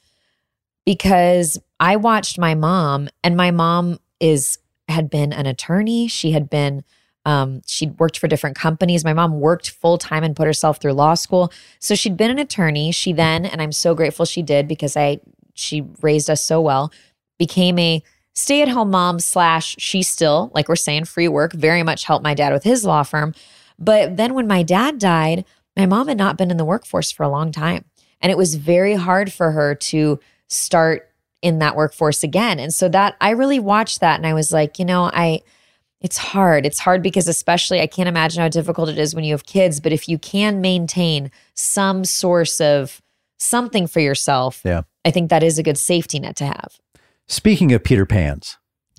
[0.87, 4.59] because I watched my mom, and my mom is
[4.89, 6.09] had been an attorney.
[6.09, 6.83] She had been
[7.25, 9.05] um, she'd worked for different companies.
[9.05, 12.39] My mom worked full time and put herself through law school, so she'd been an
[12.39, 12.93] attorney.
[12.93, 15.21] She then, and I'm so grateful she did because I
[15.55, 16.93] she raised us so well,
[17.39, 18.03] became a
[18.35, 22.23] stay at home mom slash she still like we're saying free work very much helped
[22.23, 23.35] my dad with his law firm
[23.81, 25.47] but then when my dad died,
[25.77, 27.87] my mom had not been in the workforce for a long time.
[28.21, 31.09] And it was very hard for her to start
[31.41, 32.61] in that workforce again.
[32.61, 35.41] And so that I really watched that and I was like, you know, I
[36.01, 36.65] it's hard.
[36.67, 39.81] It's hard because especially I can't imagine how difficult it is when you have kids,
[39.81, 43.03] but if you can maintain some source of
[43.39, 44.83] something for yourself, Yeah.
[45.05, 46.79] I think that is a good safety net to have.
[47.29, 48.59] Speaking of Peter Pans,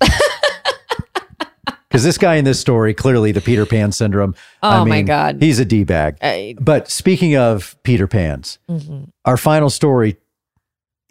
[1.88, 4.34] because this guy in this story clearly the Peter Pan syndrome.
[4.62, 5.42] Oh my God.
[5.42, 6.16] he's a d bag.
[6.22, 9.08] I- But speaking of Peter Pans, Mhm.
[9.24, 10.16] our final story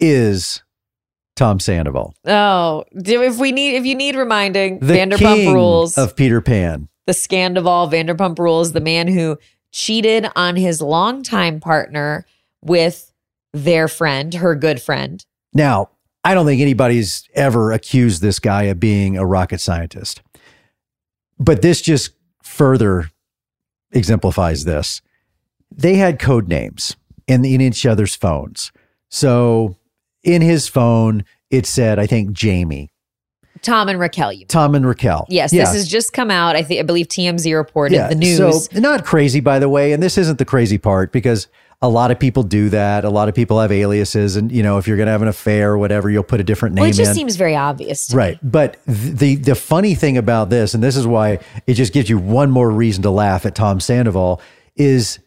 [0.00, 0.62] is
[1.36, 5.96] Tom Sandoval, Oh, do- if we need if you need reminding, the Vanderpump rules.
[5.98, 6.88] of Peter Pan.
[7.06, 9.38] the Scandoval Vanderpump Rules, the man who
[9.72, 12.24] cheated on his longtime partner
[12.62, 13.12] with
[13.52, 15.24] their friend, her good friend.
[15.54, 15.88] Now,
[16.22, 20.22] I don't think anybody's ever accused this guy of being a rocket scientist,
[21.38, 22.12] but this just
[22.42, 23.10] further
[23.90, 25.00] exemplifies this.
[25.74, 28.70] They had code names in, in each other's phones.
[29.08, 29.76] So
[30.24, 32.90] in his phone, it said, I think, Jamie,
[33.60, 34.32] Tom and Raquel.
[34.32, 35.26] You Tom and Raquel.
[35.28, 35.64] yes, Yeah.
[35.64, 36.56] this has just come out.
[36.56, 38.64] I think I believe TMZ reported the news.
[38.66, 39.92] So not crazy, by the way.
[39.92, 41.46] And this isn't the crazy part because
[41.80, 43.04] a lot of people do that.
[43.04, 45.28] A lot of people have aliases, and you know, if you're going to have an
[45.28, 47.14] affair or whatever, you'll put a different name well, it just in.
[47.16, 48.12] seems very obvious.
[48.14, 48.38] Right.
[48.42, 52.18] But the the funny thing about this, and this is why it just gives you
[52.18, 54.40] one more reason to laugh at Tom Sandoval,
[54.76, 55.18] is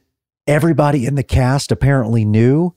[0.48, 2.74] everybody in the cast apparently knew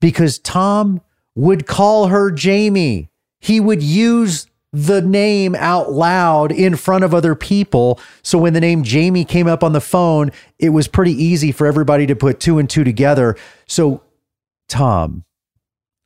[0.00, 1.00] because Tom
[1.34, 3.10] would call her Jamie.
[3.40, 8.00] He would use the name out loud in front of other people.
[8.22, 11.68] So when the name Jamie came up on the phone, it was pretty easy for
[11.68, 13.36] everybody to put two and two together.
[13.68, 14.02] So,
[14.68, 15.24] Tom,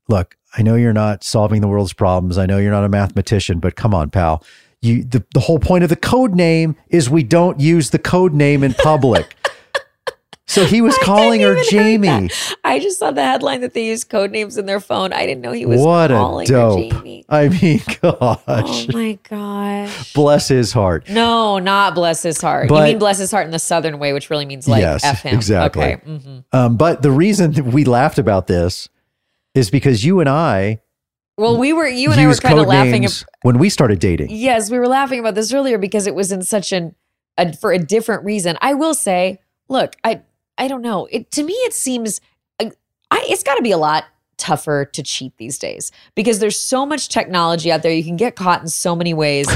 [0.06, 2.36] look, I know you're not solving the world's problems.
[2.36, 4.44] I know you're not a mathematician, but come on, pal.
[4.82, 8.34] You the, the whole point of the code name is we don't use the code
[8.34, 9.34] name in public.
[10.48, 12.30] So he was calling her hadn't even heard Jamie.
[12.64, 15.12] I just saw the headline that they use code names in their phone.
[15.12, 16.90] I didn't know he was What a calling her dope.
[16.92, 17.24] Jamie.
[17.28, 18.40] I mean, gosh.
[18.48, 20.12] Oh my gosh.
[20.14, 21.08] Bless his heart.
[21.08, 22.68] No, not bless his heart.
[22.68, 25.04] But- you mean bless his heart in the southern way, which really means like Yes,
[25.04, 25.34] F him.
[25.36, 25.84] exactly.
[25.94, 26.02] Okay.
[26.06, 26.44] mhm.
[26.52, 28.88] Um, but the reason that we laughed about this
[29.54, 30.80] is because you and I
[31.36, 33.02] Well, we were you and I were kind of laughing.
[33.02, 34.28] names when we started dating.
[34.30, 36.94] Yes, we were laughing about this earlier because it was in such an
[37.36, 38.56] a, for a different reason.
[38.60, 39.38] I will say,
[39.68, 40.22] look, I
[40.58, 41.06] I don't know.
[41.10, 42.20] It to me it seems
[43.10, 44.04] I, it's got to be a lot
[44.36, 47.92] tougher to cheat these days because there's so much technology out there.
[47.92, 49.46] You can get caught in so many ways.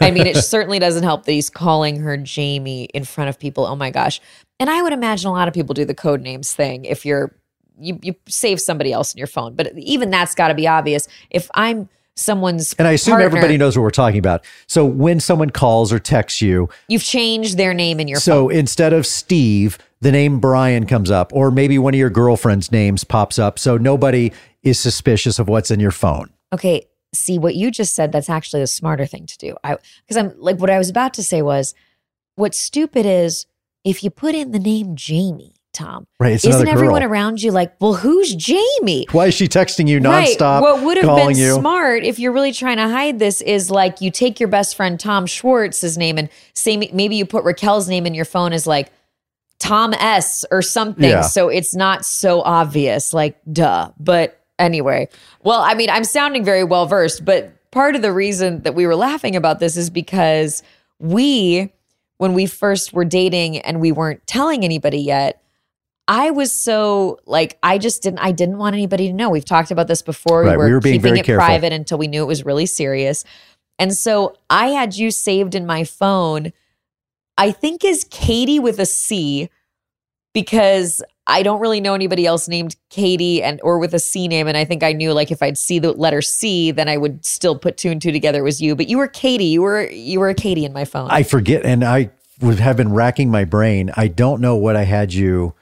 [0.00, 3.66] I mean, it certainly doesn't help that he's calling her Jamie in front of people.
[3.66, 4.20] Oh my gosh.
[4.58, 7.34] And I would imagine a lot of people do the code names thing if you're
[7.78, 9.54] you you save somebody else in your phone.
[9.54, 11.08] But even that's got to be obvious.
[11.30, 14.44] If I'm someone's And I assume partner, everybody knows what we're talking about.
[14.66, 18.56] So when someone calls or texts you, You've changed their name in your so phone.
[18.56, 23.04] instead of Steve, the name Brian comes up, or maybe one of your girlfriend's names
[23.04, 23.58] pops up.
[23.58, 24.32] So nobody
[24.62, 26.30] is suspicious of what's in your phone.
[26.52, 28.12] Okay, see what you just said.
[28.12, 29.56] That's actually a smarter thing to do.
[29.62, 29.76] I
[30.06, 31.74] because I'm like what I was about to say was,
[32.36, 33.46] what's stupid is
[33.84, 36.06] if you put in the name Jamie, Tom.
[36.18, 36.32] Right.
[36.32, 39.06] It's isn't everyone around you like, well, who's Jamie?
[39.12, 40.60] Why is she texting you nonstop?
[40.60, 40.60] Right.
[40.60, 41.54] What would have been you?
[41.54, 44.98] smart if you're really trying to hide this is like you take your best friend
[44.98, 48.90] Tom Schwartz's name and say maybe you put Raquel's name in your phone as like
[49.60, 51.08] Tom S or something.
[51.08, 51.20] Yeah.
[51.20, 53.92] So it's not so obvious, like duh.
[54.00, 55.08] But anyway,
[55.44, 58.86] well, I mean, I'm sounding very well versed, but part of the reason that we
[58.86, 60.62] were laughing about this is because
[60.98, 61.72] we
[62.16, 65.42] when we first were dating and we weren't telling anybody yet,
[66.08, 69.30] I was so like I just didn't I didn't want anybody to know.
[69.30, 70.42] We've talked about this before.
[70.42, 71.46] Right, We were, we were being keeping very it careful.
[71.46, 73.24] private until we knew it was really serious.
[73.78, 76.52] And so I had you saved in my phone,
[77.40, 79.48] I think is Katie with a C,
[80.34, 84.46] because I don't really know anybody else named Katie and or with a C name.
[84.46, 87.24] And I think I knew like if I'd see the letter C, then I would
[87.24, 88.76] still put two and two together it was you.
[88.76, 89.46] But you were Katie.
[89.46, 91.10] You were you were a Katie in my phone.
[91.10, 92.10] I forget, and I
[92.42, 93.90] would have been racking my brain.
[93.96, 95.54] I don't know what I had you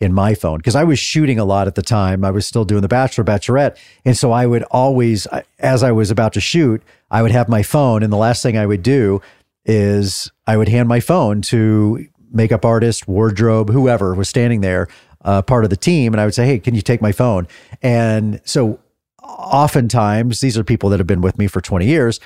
[0.00, 2.24] in my phone because I was shooting a lot at the time.
[2.24, 3.76] I was still doing the Bachelor, Bachelorette,
[4.06, 5.26] and so I would always,
[5.58, 8.56] as I was about to shoot, I would have my phone, and the last thing
[8.56, 9.20] I would do
[9.66, 14.88] is I would hand my phone to makeup artist, wardrobe, whoever was standing there,
[15.24, 17.46] uh, part of the team, and I would say, "Hey, can you take my phone?"
[17.82, 18.80] And so,
[19.22, 22.18] oftentimes, these are people that have been with me for twenty years.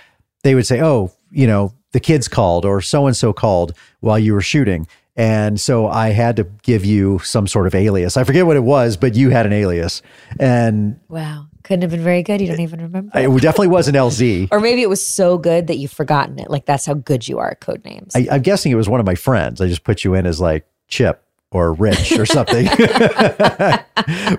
[0.44, 4.20] They would say, "Oh, you know, the kids called or so and so called while
[4.20, 8.16] you were shooting." And so I had to give you some sort of alias.
[8.16, 10.00] I forget what it was, but you had an alias.
[10.38, 11.48] And wow.
[11.62, 12.40] Couldn't have been very good.
[12.40, 13.16] You don't even remember.
[13.18, 14.48] it definitely wasn't LZ.
[14.50, 16.50] or maybe it was so good that you've forgotten it.
[16.50, 18.14] Like that's how good you are at code names.
[18.16, 19.60] I, I'm guessing it was one of my friends.
[19.60, 22.64] I just put you in as like Chip or Rich or something.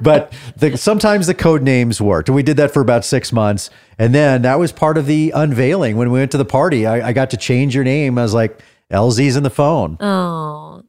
[0.02, 2.30] but the, sometimes the code names worked.
[2.30, 3.70] And We did that for about six months.
[3.98, 5.96] And then that was part of the unveiling.
[5.98, 8.18] When we went to the party, I, I got to change your name.
[8.18, 8.60] I was like,
[8.92, 9.98] LZ's in the phone.
[10.00, 10.84] oh.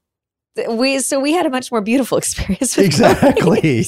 [0.68, 3.86] We so we had a much more beautiful experience with Exactly.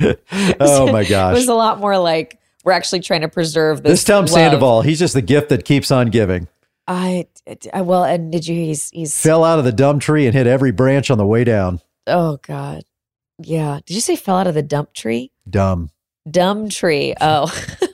[0.60, 1.32] oh my gosh.
[1.32, 3.92] It was a lot more like we're actually trying to preserve this.
[3.92, 4.30] This Tom love.
[4.30, 6.48] Sandoval, he's just the gift that keeps on giving.
[6.86, 7.26] I,
[7.72, 8.54] I well, and did you?
[8.54, 9.18] He's he's.
[9.18, 11.80] Fell out of the dumb tree and hit every branch on the way down.
[12.06, 12.84] oh God,
[13.38, 13.80] yeah.
[13.86, 15.30] Did you say fell out of the dump tree?
[15.48, 15.90] Dumb.
[16.30, 17.14] Dumb tree.
[17.20, 17.52] Oh.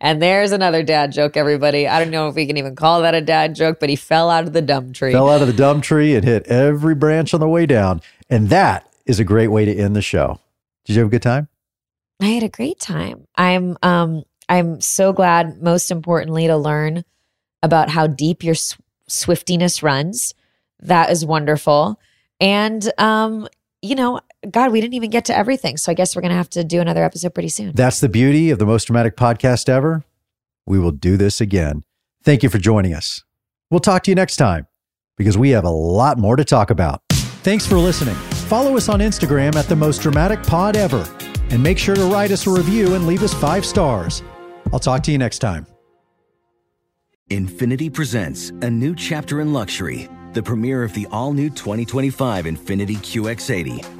[0.00, 1.88] and there's another dad joke, everybody.
[1.88, 4.30] I don't know if we can even call that a dad joke, but he fell
[4.30, 5.12] out of the dumb tree.
[5.12, 8.02] Fell out of the dumb tree and hit every branch on the way down.
[8.28, 10.40] And that is a great way to end the show.
[10.84, 11.48] Did you have a good time?
[12.22, 13.26] I had a great time.
[13.34, 17.04] I'm um I'm so glad most importantly to learn
[17.62, 20.34] about how deep your sw- swiftiness runs.
[20.78, 22.00] That is wonderful.
[22.40, 23.48] And um
[23.82, 25.76] you know, god, we didn't even get to everything.
[25.76, 27.72] So I guess we're going to have to do another episode pretty soon.
[27.72, 30.04] That's the beauty of the most dramatic podcast ever.
[30.66, 31.84] We will do this again.
[32.22, 33.24] Thank you for joining us.
[33.70, 34.66] We'll talk to you next time
[35.16, 37.00] because we have a lot more to talk about.
[37.10, 38.16] Thanks for listening.
[38.50, 41.08] Follow us on Instagram at the most dramatic pod ever.
[41.50, 44.24] And make sure to write us a review and leave us five stars.
[44.72, 45.68] I'll talk to you next time.
[47.30, 52.96] Infiniti presents a new chapter in luxury, the premiere of the all new 2025 Infiniti
[52.96, 53.99] QX80,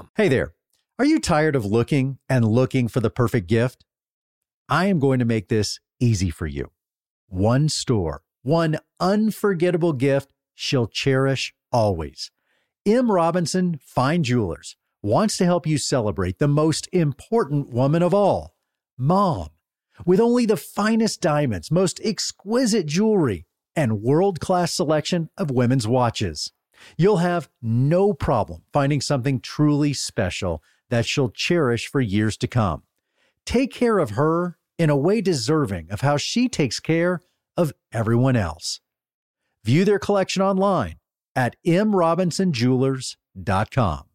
[0.15, 0.53] Hey there.
[0.99, 3.85] Are you tired of looking and looking for the perfect gift?
[4.69, 6.71] I am going to make this easy for you.
[7.27, 12.31] One store, one unforgettable gift she'll cherish always.
[12.85, 13.11] M.
[13.11, 18.55] Robinson Fine Jewelers wants to help you celebrate the most important woman of all,
[18.97, 19.49] mom.
[20.05, 23.45] With only the finest diamonds, most exquisite jewelry,
[23.75, 26.51] and world class selection of women's watches.
[26.97, 32.83] You'll have no problem finding something truly special that she'll cherish for years to come.
[33.45, 37.21] Take care of her in a way deserving of how she takes care
[37.57, 38.79] of everyone else.
[39.63, 40.95] View their collection online
[41.35, 44.10] at mrobinsonjewelers.com.